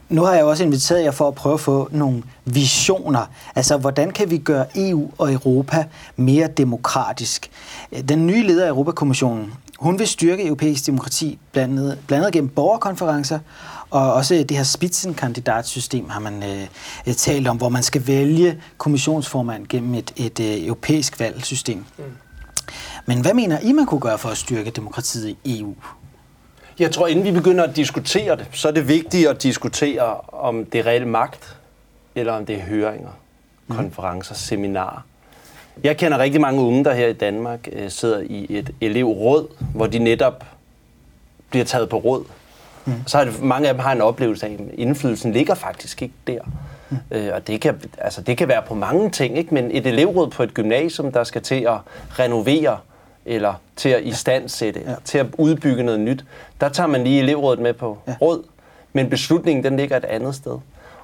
Nu 0.09 0.23
har 0.23 0.33
jeg 0.33 0.43
også 0.43 0.63
inviteret 0.63 1.03
jer 1.03 1.11
for 1.11 1.27
at 1.27 1.35
prøve 1.35 1.53
at 1.53 1.59
få 1.59 1.89
nogle 1.91 2.23
visioner. 2.45 3.25
Altså, 3.55 3.77
hvordan 3.77 4.11
kan 4.11 4.29
vi 4.29 4.37
gøre 4.37 4.65
EU 4.75 5.11
og 5.17 5.33
Europa 5.33 5.85
mere 6.15 6.47
demokratisk? 6.47 7.49
Den 8.09 8.27
nye 8.27 8.43
leder 8.43 8.65
af 8.65 8.69
Europakommissionen, 8.69 9.53
hun 9.79 9.99
vil 9.99 10.07
styrke 10.07 10.45
europæisk 10.45 10.85
demokrati 10.85 11.39
blandt 11.51 11.79
andet, 11.79 11.99
blandt 12.07 12.21
andet 12.21 12.33
gennem 12.33 12.49
borgerkonferencer, 12.49 13.39
og 13.89 14.13
også 14.13 14.33
det 14.33 14.57
her 14.57 14.63
spitzenkandidatsystem 14.63 16.09
har 16.09 16.19
man 16.19 16.43
øh, 17.07 17.13
talt 17.13 17.47
om, 17.47 17.57
hvor 17.57 17.69
man 17.69 17.83
skal 17.83 18.07
vælge 18.07 18.61
kommissionsformand 18.77 19.67
gennem 19.67 19.93
et, 19.93 20.13
et 20.15 20.39
øh, 20.39 20.65
europæisk 20.65 21.19
valgsystem. 21.19 21.85
Mm. 21.97 22.03
Men 23.05 23.21
hvad 23.21 23.33
mener 23.33 23.59
I, 23.59 23.71
man 23.71 23.85
kunne 23.85 23.99
gøre 23.99 24.17
for 24.17 24.29
at 24.29 24.37
styrke 24.37 24.69
demokratiet 24.69 25.35
i 25.43 25.59
EU? 25.59 25.75
Jeg 26.79 26.91
tror, 26.91 27.07
inden 27.07 27.25
vi 27.25 27.31
begynder 27.31 27.63
at 27.63 27.75
diskutere 27.75 28.35
det, 28.35 28.45
så 28.51 28.67
er 28.67 28.71
det 28.71 28.87
vigtigt 28.87 29.27
at 29.27 29.43
diskutere, 29.43 30.15
om 30.27 30.65
det 30.65 30.79
er 30.79 30.85
reel 30.85 31.07
magt, 31.07 31.57
eller 32.15 32.33
om 32.33 32.45
det 32.45 32.55
er 32.55 32.61
høringer, 32.61 33.09
mm. 33.67 33.75
konferencer, 33.75 34.35
seminarer. 34.35 35.05
Jeg 35.83 35.97
kender 35.97 36.17
rigtig 36.17 36.41
mange 36.41 36.61
unge, 36.61 36.83
der 36.83 36.93
her 36.93 37.07
i 37.07 37.13
Danmark 37.13 37.67
øh, 37.71 37.89
sidder 37.89 38.19
i 38.19 38.45
et 38.49 38.69
elevråd, 38.81 39.47
hvor 39.75 39.87
de 39.87 39.99
netop 39.99 40.45
bliver 41.49 41.65
taget 41.65 41.89
på 41.89 41.97
råd. 41.97 42.23
Mm. 42.85 42.93
Så 43.07 43.17
har 43.17 43.25
det, 43.25 43.41
mange 43.41 43.67
af 43.67 43.73
dem 43.73 43.79
har 43.79 43.91
en 43.91 44.01
oplevelse 44.01 44.45
af, 44.45 44.51
at 44.51 44.59
indflydelsen 44.73 45.31
ligger 45.31 45.55
faktisk 45.55 46.01
ikke 46.01 46.13
der. 46.27 46.39
Mm. 46.89 46.97
Øh, 47.11 47.29
og 47.33 47.47
det 47.47 47.61
kan, 47.61 47.81
altså, 47.97 48.21
det 48.21 48.37
kan 48.37 48.47
være 48.47 48.61
på 48.61 48.75
mange 48.75 49.09
ting, 49.09 49.37
ikke? 49.37 49.53
men 49.53 49.71
et 49.71 49.87
elevråd 49.87 50.29
på 50.29 50.43
et 50.43 50.53
gymnasium, 50.53 51.11
der 51.11 51.23
skal 51.23 51.41
til 51.41 51.61
at 51.61 51.77
renovere 52.19 52.77
eller 53.27 53.53
til 53.75 53.89
at 53.89 54.03
istandsætte, 54.03 54.81
ja. 54.85 54.95
til 55.05 55.17
at 55.17 55.25
udbygge 55.37 55.83
noget 55.83 55.99
nyt, 55.99 56.25
der 56.61 56.69
tager 56.69 56.87
man 56.87 57.03
lige 57.03 57.21
elevrådet 57.21 57.59
med 57.59 57.73
på 57.73 57.97
ja. 58.07 58.15
råd, 58.21 58.43
men 58.93 59.09
beslutningen 59.09 59.63
den 59.63 59.77
ligger 59.77 59.97
et 59.97 60.05
andet 60.05 60.35
sted. 60.35 60.57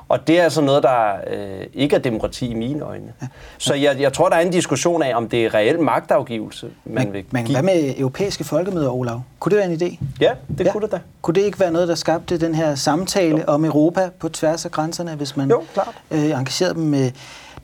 Og 0.10 0.28
det 0.28 0.40
er 0.40 0.44
altså 0.44 0.62
noget, 0.62 0.84
der 0.84 1.14
øh, 1.28 1.66
ikke 1.74 1.96
er 1.96 2.00
demokrati 2.00 2.48
i 2.48 2.54
mine 2.54 2.82
øjne. 2.82 3.14
Ja. 3.22 3.28
Så 3.58 3.74
jeg, 3.74 4.00
jeg 4.00 4.14
tror, 4.14 4.30
der 4.30 4.36
er 4.36 4.42
en 4.42 4.52
diskussion 4.52 5.04
af, 5.04 5.16
om 5.16 5.30
det 5.30 5.46
er 5.46 5.54
reel 5.54 5.80
magtafgivelse, 5.80 6.70
man 6.86 7.06
men, 7.06 7.14
vil 7.14 7.26
Men 7.32 7.52
hvad 7.52 7.64
med 7.64 7.94
europæiske 7.98 8.44
folkemøder, 8.44 8.90
Olav? 8.90 9.22
Kunne 9.40 9.50
det 9.50 9.58
være 9.58 9.72
en 9.72 9.82
idé? 9.82 10.06
Ja, 10.22 10.34
det 10.58 10.66
ja. 10.66 10.72
kunne 10.72 10.82
det 10.82 10.92
da. 10.92 11.00
Kunne 11.22 11.36
det 11.36 11.42
ikke 11.42 11.60
være 11.60 11.72
noget, 11.72 11.88
der 11.88 11.96
skabte 11.96 12.38
den 12.38 12.56
her 12.56 12.76
samtale 12.76 13.38
jo. 13.38 13.44
om 13.48 13.66
Europa 13.66 14.10
på 14.20 14.30
tværs 14.30 14.66
af 14.66 14.72
grænserne, 14.72 15.16
hvis 15.16 15.38
man 15.38 15.50
jo, 15.50 15.64
klart. 15.74 15.96
Øh, 16.12 16.26
engagerede 16.26 16.74
dem 16.74 16.84
med... 16.84 17.12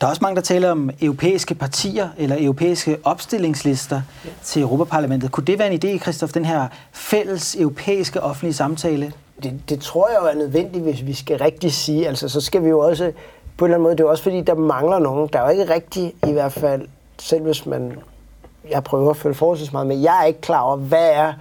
Der 0.02 0.08
er 0.08 0.10
også 0.10 0.22
mange, 0.22 0.36
der 0.36 0.42
taler 0.42 0.72
om 0.72 0.90
europæiske 1.02 1.56
partier 1.56 2.10
eller 2.18 2.36
europæiske 2.40 2.98
opstillingslister 3.04 4.02
ja. 4.26 4.30
til 4.44 4.62
Europaparlamentet. 4.62 5.32
Kunne 5.32 5.46
det 5.46 5.60
være 5.60 5.74
en 5.74 5.80
idé, 5.84 6.02
Christoph, 6.02 6.34
den 6.34 6.46
her 6.46 6.68
fælles 6.92 7.56
europæiske 7.56 8.24
offentlige 8.24 8.54
samtale? 8.54 9.14
det, 9.44 9.70
det 9.70 9.80
tror 9.80 10.10
jeg 10.10 10.18
jo 10.22 10.28
er 10.28 10.36
nødvendigt, 10.36 10.84
hvis 10.84 11.06
vi 11.06 11.14
skal 11.14 11.38
rigtig 11.38 11.74
sige. 11.74 12.08
Altså, 12.08 12.30
så 12.30 12.42
skal 12.42 12.64
vi 12.64 12.70
jo 12.70 12.80
også 12.80 13.12
på 13.58 13.66
en 13.66 13.72
eller 13.72 13.76
anden 13.76 13.84
måde, 13.84 13.98
det 13.98 14.04
er 14.04 14.08
også 14.08 14.24
fordi, 14.24 14.42
der 14.42 14.56
mangler 14.56 15.00
nogen. 15.00 15.30
Der 15.34 15.40
er 15.40 15.44
jo 15.44 15.60
ikke 15.60 15.74
rigtig, 15.74 16.14
i 16.28 16.32
hvert 16.32 16.52
fald, 16.52 16.88
selv 17.20 17.44
hvis 17.44 17.66
man, 17.66 18.00
jeg 18.70 18.84
prøver 18.84 19.10
at 19.10 19.18
følge 19.18 19.36
forholdsvis 19.36 19.74
meget 19.74 19.88
med, 19.88 19.98
jeg 19.98 20.22
er 20.22 20.26
ikke 20.26 20.42
klar 20.42 20.62
over, 20.62 20.76
hvad 20.76 21.10
er 21.14 21.34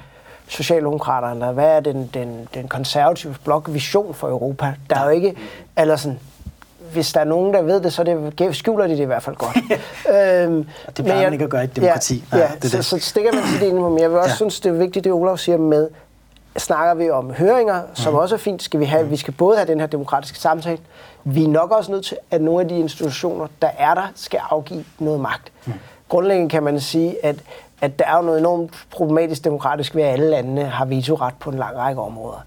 Socialdemokraterne, 0.48 1.52
hvad 1.52 1.76
er 1.76 1.80
den, 1.80 2.10
den, 2.14 2.48
den 2.54 2.68
konservative 2.68 3.34
blok 3.44 3.72
vision 3.72 4.14
for 4.14 4.28
Europa? 4.28 4.74
Der 4.90 4.96
er 4.96 5.04
jo 5.04 5.10
ikke, 5.10 5.34
eller 5.76 5.96
sådan, 5.96 6.18
hvis 6.92 7.12
der 7.12 7.20
er 7.20 7.24
nogen, 7.24 7.54
der 7.54 7.62
ved 7.62 7.80
det, 7.80 7.92
så 7.92 8.04
det, 8.38 8.56
skjuler 8.56 8.86
de 8.86 8.92
det 8.92 9.00
i 9.00 9.04
hvert 9.04 9.22
fald 9.22 9.36
godt. 9.36 9.56
øhm, 10.16 10.66
det 10.96 11.04
plejer 11.04 11.22
man 11.22 11.32
ikke 11.32 11.44
at 11.44 11.50
gøre 11.50 11.62
i 11.62 11.64
et 11.64 11.76
demokrati. 11.76 12.24
Ja, 12.32 12.36
Nej, 12.36 12.50
det, 12.62 12.70
så, 12.70 12.76
det. 12.76 12.84
så 12.84 12.98
stikker 12.98 13.32
man 13.32 13.42
til 13.42 13.60
det 13.60 13.66
ind 13.66 13.78
men 13.78 13.98
jeg 13.98 14.10
vil 14.10 14.18
også 14.18 14.30
ja. 14.30 14.36
synes, 14.36 14.60
det 14.60 14.70
er 14.70 14.74
vigtigt, 14.74 15.04
det 15.04 15.12
Olaf 15.12 15.38
siger 15.38 15.58
med, 15.58 15.88
snakker 16.56 16.94
vi 16.94 17.10
om 17.10 17.32
høringer, 17.32 17.82
som 17.94 18.12
mm. 18.12 18.18
også 18.18 18.34
er 18.34 18.38
fint. 18.38 18.62
Skal 18.62 18.80
vi, 18.80 18.84
have, 18.84 19.08
vi 19.08 19.16
skal 19.16 19.34
både 19.34 19.56
have 19.56 19.66
den 19.66 19.80
her 19.80 19.86
demokratiske 19.86 20.38
samtale. 20.38 20.78
Vi 21.24 21.44
er 21.44 21.48
nok 21.48 21.70
også 21.70 21.92
nødt 21.92 22.04
til, 22.04 22.16
at 22.30 22.40
nogle 22.40 22.60
af 22.60 22.68
de 22.68 22.78
institutioner, 22.78 23.46
der 23.62 23.70
er 23.78 23.94
der, 23.94 24.12
skal 24.14 24.40
afgive 24.50 24.84
noget 24.98 25.20
magt. 25.20 25.52
Mm. 25.66 25.72
Grundlæggende 26.08 26.50
kan 26.50 26.62
man 26.62 26.80
sige, 26.80 27.24
at, 27.24 27.36
at 27.80 27.98
der 27.98 28.04
er 28.04 28.16
jo 28.16 28.22
noget 28.22 28.38
enormt 28.38 28.70
problematisk 28.90 29.44
demokratisk 29.44 29.94
ved, 29.94 30.02
at 30.02 30.12
alle 30.12 30.30
landene 30.30 30.64
har 30.64 30.84
vetoret 30.84 31.34
på 31.40 31.50
en 31.50 31.58
lang 31.58 31.76
række 31.76 32.00
områder. 32.00 32.44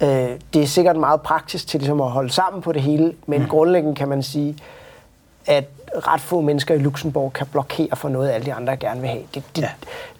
Øh, 0.00 0.30
det 0.54 0.62
er 0.62 0.66
sikkert 0.66 0.96
meget 0.96 1.20
praktisk 1.20 1.68
til 1.68 1.80
ligesom 1.80 2.00
at 2.00 2.10
holde 2.10 2.30
sammen 2.30 2.62
på 2.62 2.72
det 2.72 2.82
hele, 2.82 3.14
men 3.26 3.42
mm. 3.42 3.48
grundlæggende 3.48 3.96
kan 3.96 4.08
man 4.08 4.22
sige, 4.22 4.56
at 5.46 5.64
ret 5.94 6.20
få 6.20 6.40
mennesker 6.40 6.74
i 6.74 6.78
Luxembourg 6.78 7.32
kan 7.32 7.46
blokere 7.46 7.96
for 7.96 8.08
noget, 8.08 8.30
alle 8.30 8.46
de 8.46 8.54
andre 8.54 8.76
gerne 8.76 9.00
vil 9.00 9.10
have. 9.10 9.22
Det, 9.34 9.42
det, 9.56 9.62
ja. 9.62 9.70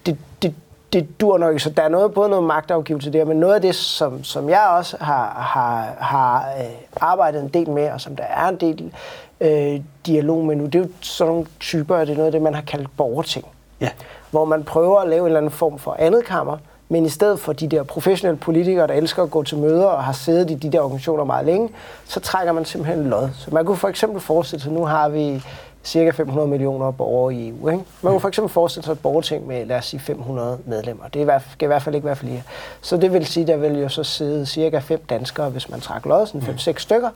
det, 0.05 0.17
det, 0.41 0.55
det 0.93 1.21
dur 1.21 1.37
nok 1.37 1.51
ikke. 1.51 1.63
Så 1.63 1.69
der 1.69 1.83
er 1.83 1.89
noget, 1.89 2.13
både 2.13 2.29
noget 2.29 2.43
magtafgivelse 2.43 3.13
der, 3.13 3.25
men 3.25 3.37
noget 3.37 3.55
af 3.55 3.61
det, 3.61 3.75
som, 3.75 4.23
som 4.23 4.49
jeg 4.49 4.67
også 4.77 4.97
har, 5.01 5.29
har, 5.29 5.95
har 5.99 6.53
øh, 6.59 6.65
arbejdet 7.01 7.41
en 7.41 7.47
del 7.47 7.69
med, 7.69 7.91
og 7.91 8.01
som 8.01 8.15
der 8.15 8.23
er 8.23 8.47
en 8.47 8.55
del 8.55 8.93
øh, 9.41 9.81
dialog 10.05 10.45
med 10.45 10.55
nu, 10.55 10.65
det 10.65 10.75
er 10.75 10.79
jo 10.79 10.89
sådan 11.01 11.33
nogle 11.33 11.47
typer, 11.59 11.97
det 11.97 12.09
er 12.09 12.13
noget 12.13 12.25
af 12.25 12.31
det, 12.31 12.41
man 12.41 12.53
har 12.53 12.61
kaldt 12.61 12.89
borgerting. 12.97 13.45
Ja. 13.81 13.89
Hvor 14.31 14.45
man 14.45 14.63
prøver 14.63 14.99
at 14.99 15.09
lave 15.09 15.19
en 15.19 15.25
eller 15.25 15.39
anden 15.39 15.51
form 15.51 15.79
for 15.79 15.95
andet 15.99 16.25
kammer, 16.25 16.57
men 16.89 17.05
i 17.05 17.09
stedet 17.09 17.39
for 17.39 17.53
de 17.53 17.67
der 17.67 17.83
professionelle 17.83 18.39
politikere, 18.39 18.87
der 18.87 18.93
elsker 18.93 19.23
at 19.23 19.31
gå 19.31 19.43
til 19.43 19.57
møder 19.57 19.85
og 19.85 20.03
har 20.03 20.13
siddet 20.13 20.51
i 20.51 20.53
de 20.53 20.71
der 20.71 20.81
organisationer 20.81 21.23
meget 21.23 21.45
længe, 21.45 21.69
så 22.05 22.19
trækker 22.19 22.53
man 22.53 22.65
simpelthen 22.65 23.09
lod. 23.09 23.29
Så 23.33 23.51
man 23.51 23.65
kunne 23.65 23.77
for 23.77 23.87
eksempel 23.87 24.21
forestille 24.21 24.63
sig, 24.63 24.71
nu 24.71 24.85
har 24.85 25.09
vi 25.09 25.43
cirka 25.83 26.11
500 26.11 26.47
millioner 26.47 26.91
borgere 26.91 27.35
i 27.35 27.49
EU. 27.49 27.69
Ikke? 27.69 27.83
Man 28.01 28.13
kunne 28.13 28.19
for 28.19 28.27
eksempel 28.27 28.53
forestille 28.53 28.85
sig 28.85 28.91
et 28.91 28.99
borgerting 28.99 29.47
med, 29.47 29.65
lad 29.65 29.77
os 29.77 29.85
sige, 29.85 29.99
500 29.99 30.57
medlemmer. 30.65 31.07
Det 31.07 31.41
skal 31.51 31.65
i 31.65 31.67
hvert 31.67 31.81
fald 31.81 31.95
ikke 31.95 32.05
være 32.05 32.15
flere. 32.15 32.41
Så 32.81 32.97
det 32.97 33.13
vil 33.13 33.25
sige, 33.25 33.47
der 33.47 33.57
vil 33.57 33.79
jo 33.79 33.89
så 33.89 34.03
sidde 34.03 34.45
cirka 34.45 34.79
fem 34.79 35.01
danskere, 35.09 35.49
hvis 35.49 35.69
man 35.69 35.81
trækker 35.81 36.09
lod, 36.09 36.25
sådan 36.25 36.41
5-6 36.41 36.73
stykker. 36.77 37.09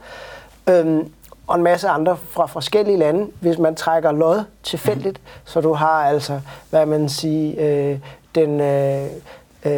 Øhm, 0.69 1.11
og 1.47 1.55
en 1.55 1.63
masse 1.63 1.87
andre 1.87 2.17
fra 2.17 2.45
forskellige 2.45 2.97
lande, 2.97 3.27
hvis 3.39 3.57
man 3.57 3.75
trækker 3.75 4.11
lod 4.11 4.43
tilfældigt, 4.63 5.17
mm. 5.17 5.41
så 5.45 5.61
du 5.61 5.73
har 5.73 6.05
altså, 6.05 6.39
hvad 6.69 6.85
man 6.85 7.09
siger, 7.09 7.53
øh, 7.57 7.99
den, 8.35 8.61
øh, 8.61 9.07
øh, 9.65 9.71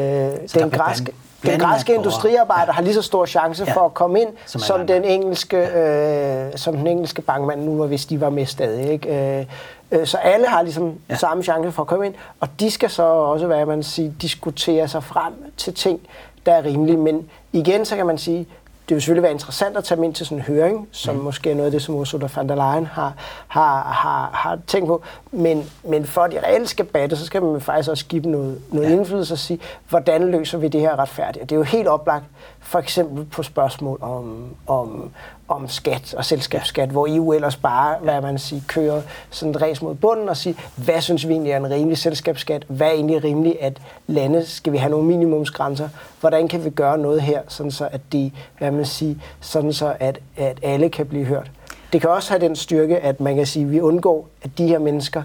den 0.53 0.69
græske, 0.69 1.13
den 1.45 1.59
græske 1.59 1.93
industriarbejder 1.93 2.65
ja. 2.67 2.71
har 2.71 2.81
lige 2.81 2.93
så 2.93 3.01
stor 3.01 3.25
chance 3.25 3.63
ja. 3.67 3.73
for 3.73 3.81
at 3.81 3.93
komme 3.93 4.21
ind, 4.21 4.29
som, 4.45 4.61
som 4.61 4.87
den 4.87 5.03
engelske, 5.03 5.57
ja. 5.57 6.45
øh, 6.47 6.51
som 6.55 6.77
den 6.77 6.87
engelske 6.87 7.21
bankmand 7.21 7.63
nu 7.63 7.77
var, 7.77 7.85
hvis 7.85 8.05
de 8.05 8.21
var 8.21 8.29
med 8.29 8.45
stadig. 8.45 8.89
Ikke? 8.91 9.37
Øh, 9.39 9.45
øh, 9.91 10.07
så 10.07 10.17
alle 10.17 10.47
har 10.47 10.61
ligesom 10.61 10.93
ja. 11.09 11.15
samme 11.15 11.43
chance 11.43 11.71
for 11.71 11.81
at 11.81 11.87
komme 11.87 12.05
ind, 12.05 12.13
og 12.39 12.47
de 12.59 12.71
skal 12.71 12.89
så 12.89 13.03
også, 13.03 13.47
hvad 13.47 13.65
man 13.65 13.83
siger, 13.83 14.11
diskutere 14.21 14.87
sig 14.87 15.03
frem 15.03 15.33
til 15.57 15.73
ting, 15.73 15.99
der 16.45 16.53
er 16.53 16.63
rimelige. 16.63 16.97
Men 16.97 17.29
igen, 17.53 17.85
så 17.85 17.95
kan 17.95 18.05
man 18.05 18.17
sige, 18.17 18.47
det 18.89 18.95
vil 18.95 19.01
selvfølgelig 19.01 19.23
være 19.23 19.31
interessant 19.31 19.77
at 19.77 19.83
tage 19.83 19.95
dem 19.95 20.03
ind 20.03 20.13
til 20.13 20.25
sådan 20.25 20.37
en 20.37 20.43
høring, 20.43 20.87
som 20.91 21.15
mm. 21.15 21.21
måske 21.21 21.51
er 21.51 21.55
noget 21.55 21.65
af 21.65 21.71
det, 21.71 21.81
som 21.81 21.95
Ursula 21.95 22.27
von 22.35 22.49
der 22.49 22.55
Leyen 22.55 22.85
har, 22.85 23.13
har, 23.47 23.83
har, 23.83 24.29
har 24.33 24.59
tænkt 24.67 24.87
på. 24.87 25.01
Men, 25.31 25.69
men 25.83 26.05
for 26.05 26.27
de 26.27 26.39
reelle 26.39 26.67
skal 26.67 26.85
batte, 26.85 27.15
så 27.15 27.25
skal 27.25 27.41
man 27.41 27.61
faktisk 27.61 27.89
også 27.89 28.05
give 28.05 28.23
dem 28.23 28.31
noget, 28.31 28.61
noget 28.71 28.89
ja. 28.89 28.93
indflydelse 28.93 29.33
og 29.33 29.37
sige, 29.37 29.59
hvordan 29.89 30.31
løser 30.31 30.57
vi 30.57 30.67
det 30.67 30.81
her 30.81 30.99
retfærdigt? 30.99 31.49
Det 31.49 31.51
er 31.51 31.59
jo 31.59 31.63
helt 31.63 31.87
oplagt, 31.87 32.25
for 32.59 32.79
eksempel 32.79 33.25
på 33.25 33.43
spørgsmål 33.43 33.97
om, 34.01 34.45
om, 34.67 35.11
om 35.47 35.67
skat 35.67 36.13
og 36.13 36.25
selskabsskat, 36.25 36.89
hvor 36.89 37.07
EU 37.09 37.33
ellers 37.33 37.55
bare, 37.55 37.97
hvad 38.01 38.21
man 38.21 38.39
siger, 38.39 38.61
kører 38.67 39.01
sådan 39.29 39.55
et 39.55 39.61
ræs 39.61 39.81
mod 39.81 39.95
bunden 39.95 40.29
og 40.29 40.37
siger, 40.37 40.55
hvad 40.75 41.01
synes 41.01 41.27
vi 41.27 41.33
egentlig 41.33 41.51
er 41.51 41.57
en 41.57 41.69
rimelig 41.69 41.97
selskabsskat? 41.97 42.65
Hvad 42.67 42.87
er 42.87 42.91
egentlig 42.91 43.23
rimeligt, 43.23 43.57
at 43.59 43.81
lande, 44.07 44.45
skal 44.45 44.73
vi 44.73 44.77
have 44.77 44.91
nogle 44.91 45.07
minimumsgrænser? 45.07 45.89
Hvordan 46.19 46.47
kan 46.47 46.65
vi 46.65 46.69
gøre 46.69 46.97
noget 46.97 47.21
her, 47.21 47.41
sådan 47.47 47.71
så 47.71 47.89
at 47.91 48.01
de, 48.11 48.31
hvad 48.57 48.71
man 48.71 48.85
siger, 48.85 49.15
sådan 49.41 49.73
så 49.73 49.95
at, 49.99 50.19
at 50.37 50.59
alle 50.61 50.89
kan 50.89 51.05
blive 51.05 51.25
hørt? 51.25 51.51
Det 51.93 52.01
kan 52.01 52.09
også 52.09 52.29
have 52.29 52.41
den 52.41 52.55
styrke, 52.55 52.99
at 52.99 53.19
man 53.19 53.35
kan 53.35 53.45
sige, 53.45 53.65
at 53.65 53.71
vi 53.71 53.81
undgår, 53.81 54.27
at 54.41 54.57
de 54.57 54.67
her 54.67 54.79
mennesker 54.79 55.23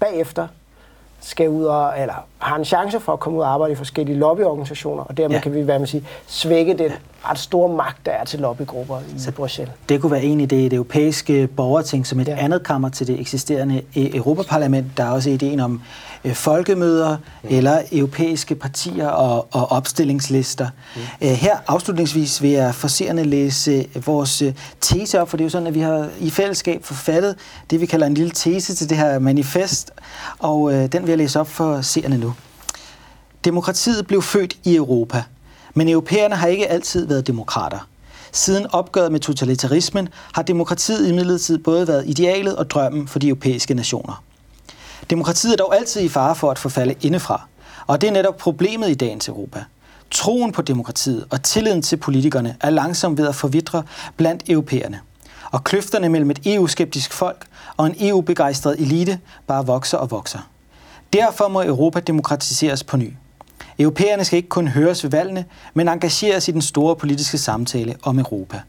bagefter 0.00 0.48
skal 1.20 1.48
ud 1.48 1.64
og, 1.64 1.92
eller 2.00 2.14
har 2.38 2.56
en 2.56 2.64
chance 2.64 3.00
for 3.00 3.12
at 3.12 3.20
komme 3.20 3.38
ud 3.38 3.42
og 3.42 3.52
arbejde 3.52 3.72
i 3.72 3.76
forskellige 3.76 4.18
lobbyorganisationer, 4.18 5.02
og 5.02 5.16
dermed 5.16 5.36
ja. 5.36 5.42
kan 5.42 5.54
vi, 5.54 5.60
hvad 5.60 5.78
man 5.78 5.88
siger, 5.88 6.04
svække 6.26 6.74
den 6.74 6.92
ret 7.24 7.38
store 7.38 7.68
magt, 7.76 8.06
der 8.06 8.12
er 8.12 8.24
til 8.24 8.40
lobbygrupper 8.40 8.98
i 8.98 9.18
Så 9.18 9.32
Bruxelles. 9.32 9.74
Det 9.88 10.00
kunne 10.00 10.12
være 10.12 10.22
en 10.22 10.40
idé, 10.40 10.44
det 10.44 10.72
europæiske 10.72 11.46
borgerting 11.46 12.06
som 12.06 12.20
et 12.20 12.28
ja. 12.28 12.36
andet 12.38 12.62
kammer 12.62 12.88
til 12.88 13.06
det 13.06 13.20
eksisterende 13.20 13.78
e- 13.78 14.16
Europaparlament. 14.16 14.86
Der 14.96 15.04
er 15.04 15.10
også 15.10 15.30
ideen 15.30 15.60
om 15.60 15.82
øh, 16.24 16.34
folkemøder 16.34 17.16
mm. 17.16 17.48
eller 17.50 17.82
europæiske 17.92 18.54
partier 18.54 19.08
og, 19.08 19.48
og 19.50 19.72
opstillingslister. 19.72 20.68
Mm. 20.96 21.00
Øh, 21.22 21.28
her 21.28 21.56
afslutningsvis 21.66 22.42
vil 22.42 22.50
jeg 22.50 22.74
forserende 22.74 23.24
læse 23.24 23.86
vores 24.04 24.42
øh, 24.42 24.54
tese 24.80 25.20
op, 25.20 25.28
for 25.28 25.36
det 25.36 25.44
er 25.44 25.46
jo 25.46 25.50
sådan, 25.50 25.66
at 25.66 25.74
vi 25.74 25.80
har 25.80 26.08
i 26.20 26.30
fællesskab 26.30 26.84
forfattet 26.84 27.36
det, 27.70 27.80
vi 27.80 27.86
kalder 27.86 28.06
en 28.06 28.14
lille 28.14 28.30
tese 28.30 28.74
til 28.74 28.90
det 28.90 28.96
her 28.96 29.18
manifest, 29.18 29.90
og 30.38 30.72
øh, 30.74 30.92
den 30.92 31.02
vil 31.02 31.08
jeg 31.08 31.18
læse 31.18 31.40
op 31.40 31.48
for 31.48 31.80
seerne 31.80 32.18
nu. 32.18 32.34
Demokratiet 33.44 34.06
blev 34.06 34.22
født 34.22 34.56
i 34.64 34.76
Europa, 34.76 35.22
men 35.74 35.88
europæerne 35.88 36.36
har 36.36 36.46
ikke 36.46 36.68
altid 36.68 37.06
været 37.06 37.26
demokrater. 37.26 37.86
Siden 38.32 38.66
opgøret 38.72 39.12
med 39.12 39.20
totalitarismen 39.20 40.08
har 40.32 40.42
demokratiet 40.42 41.08
i 41.08 41.12
midlertid 41.12 41.58
både 41.58 41.88
været 41.88 42.04
idealet 42.06 42.56
og 42.56 42.70
drømmen 42.70 43.08
for 43.08 43.18
de 43.18 43.28
europæiske 43.28 43.74
nationer. 43.74 44.22
Demokratiet 45.10 45.52
er 45.52 45.56
dog 45.56 45.76
altid 45.76 46.00
i 46.00 46.08
fare 46.08 46.34
for 46.34 46.50
at 46.50 46.58
forfalde 46.58 46.94
indefra, 47.00 47.46
og 47.86 48.00
det 48.00 48.08
er 48.08 48.12
netop 48.12 48.36
problemet 48.36 48.90
i 48.90 48.94
dagens 48.94 49.28
Europa. 49.28 49.64
Troen 50.10 50.52
på 50.52 50.62
demokratiet 50.62 51.26
og 51.30 51.42
tilliden 51.42 51.82
til 51.82 51.96
politikerne 51.96 52.56
er 52.60 52.70
langsomt 52.70 53.18
ved 53.18 53.28
at 53.28 53.34
forvidre 53.34 53.82
blandt 54.16 54.42
europæerne. 54.48 55.00
Og 55.52 55.64
kløfterne 55.64 56.08
mellem 56.08 56.30
et 56.30 56.40
EU-skeptisk 56.46 57.12
folk 57.12 57.46
og 57.76 57.86
en 57.86 57.94
EU-begejstret 58.00 58.80
elite 58.80 59.18
bare 59.46 59.66
vokser 59.66 59.98
og 59.98 60.10
vokser. 60.10 60.38
Derfor 61.12 61.48
må 61.48 61.62
Europa 61.62 62.00
demokratiseres 62.00 62.84
på 62.84 62.96
ny. 62.96 63.12
Europæerne 63.78 64.24
skal 64.24 64.36
ikke 64.36 64.48
kun 64.48 64.68
høres 64.68 65.04
ved 65.04 65.10
valgene, 65.10 65.44
men 65.74 65.88
engageres 65.88 66.48
i 66.48 66.50
den 66.50 66.62
store 66.62 66.96
politiske 66.96 67.38
samtale 67.38 67.96
om 68.02 68.18
Europa. 68.18 68.60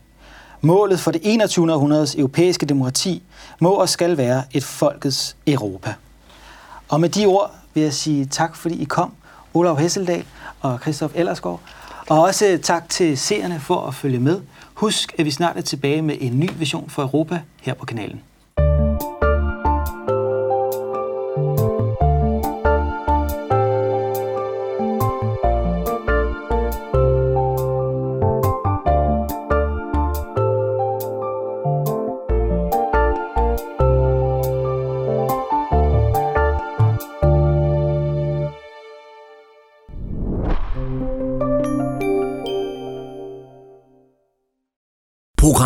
Målet 0.62 1.00
for 1.00 1.12
det 1.12 1.22
21. 1.24 1.74
århundredes 1.74 2.16
europæiske 2.16 2.66
demokrati 2.66 3.24
må 3.60 3.70
og 3.70 3.90
skal 3.90 4.18
være 4.18 4.44
et 4.52 4.64
folkets 4.64 5.36
Europa. 5.48 5.94
Og 6.92 7.02
med 7.02 7.10
de 7.10 7.26
ord 7.26 7.56
vil 7.74 7.84
jeg 7.84 7.94
sige 7.94 8.26
tak, 8.26 8.56
fordi 8.56 8.82
I 8.82 8.84
kom, 8.84 9.14
Olav 9.54 9.80
Hesseldal 9.80 10.26
og 10.62 10.80
Christoph 10.80 11.14
Ellersgaard. 11.16 11.60
Og 12.10 12.22
også 12.22 12.60
tak 12.64 12.90
til 12.90 13.18
seerne 13.18 13.60
for 13.60 13.88
at 13.88 13.96
følge 13.96 14.20
med. 14.20 14.42
Husk, 14.74 15.16
at 15.18 15.26
vi 15.26 15.32
snart 15.32 15.58
er 15.58 15.62
tilbage 15.62 16.02
med 16.02 16.18
en 16.20 16.40
ny 16.40 16.50
vision 16.56 16.90
for 16.90 17.02
Europa 17.02 17.42
her 17.62 17.74
på 17.74 17.86
kanalen. 17.86 18.22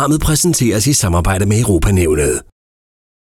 Programmet 0.06 0.26
præsenteres 0.26 0.86
i 0.86 0.92
samarbejde 0.92 1.46
med 1.46 1.60
Europanævnet. 1.60 2.42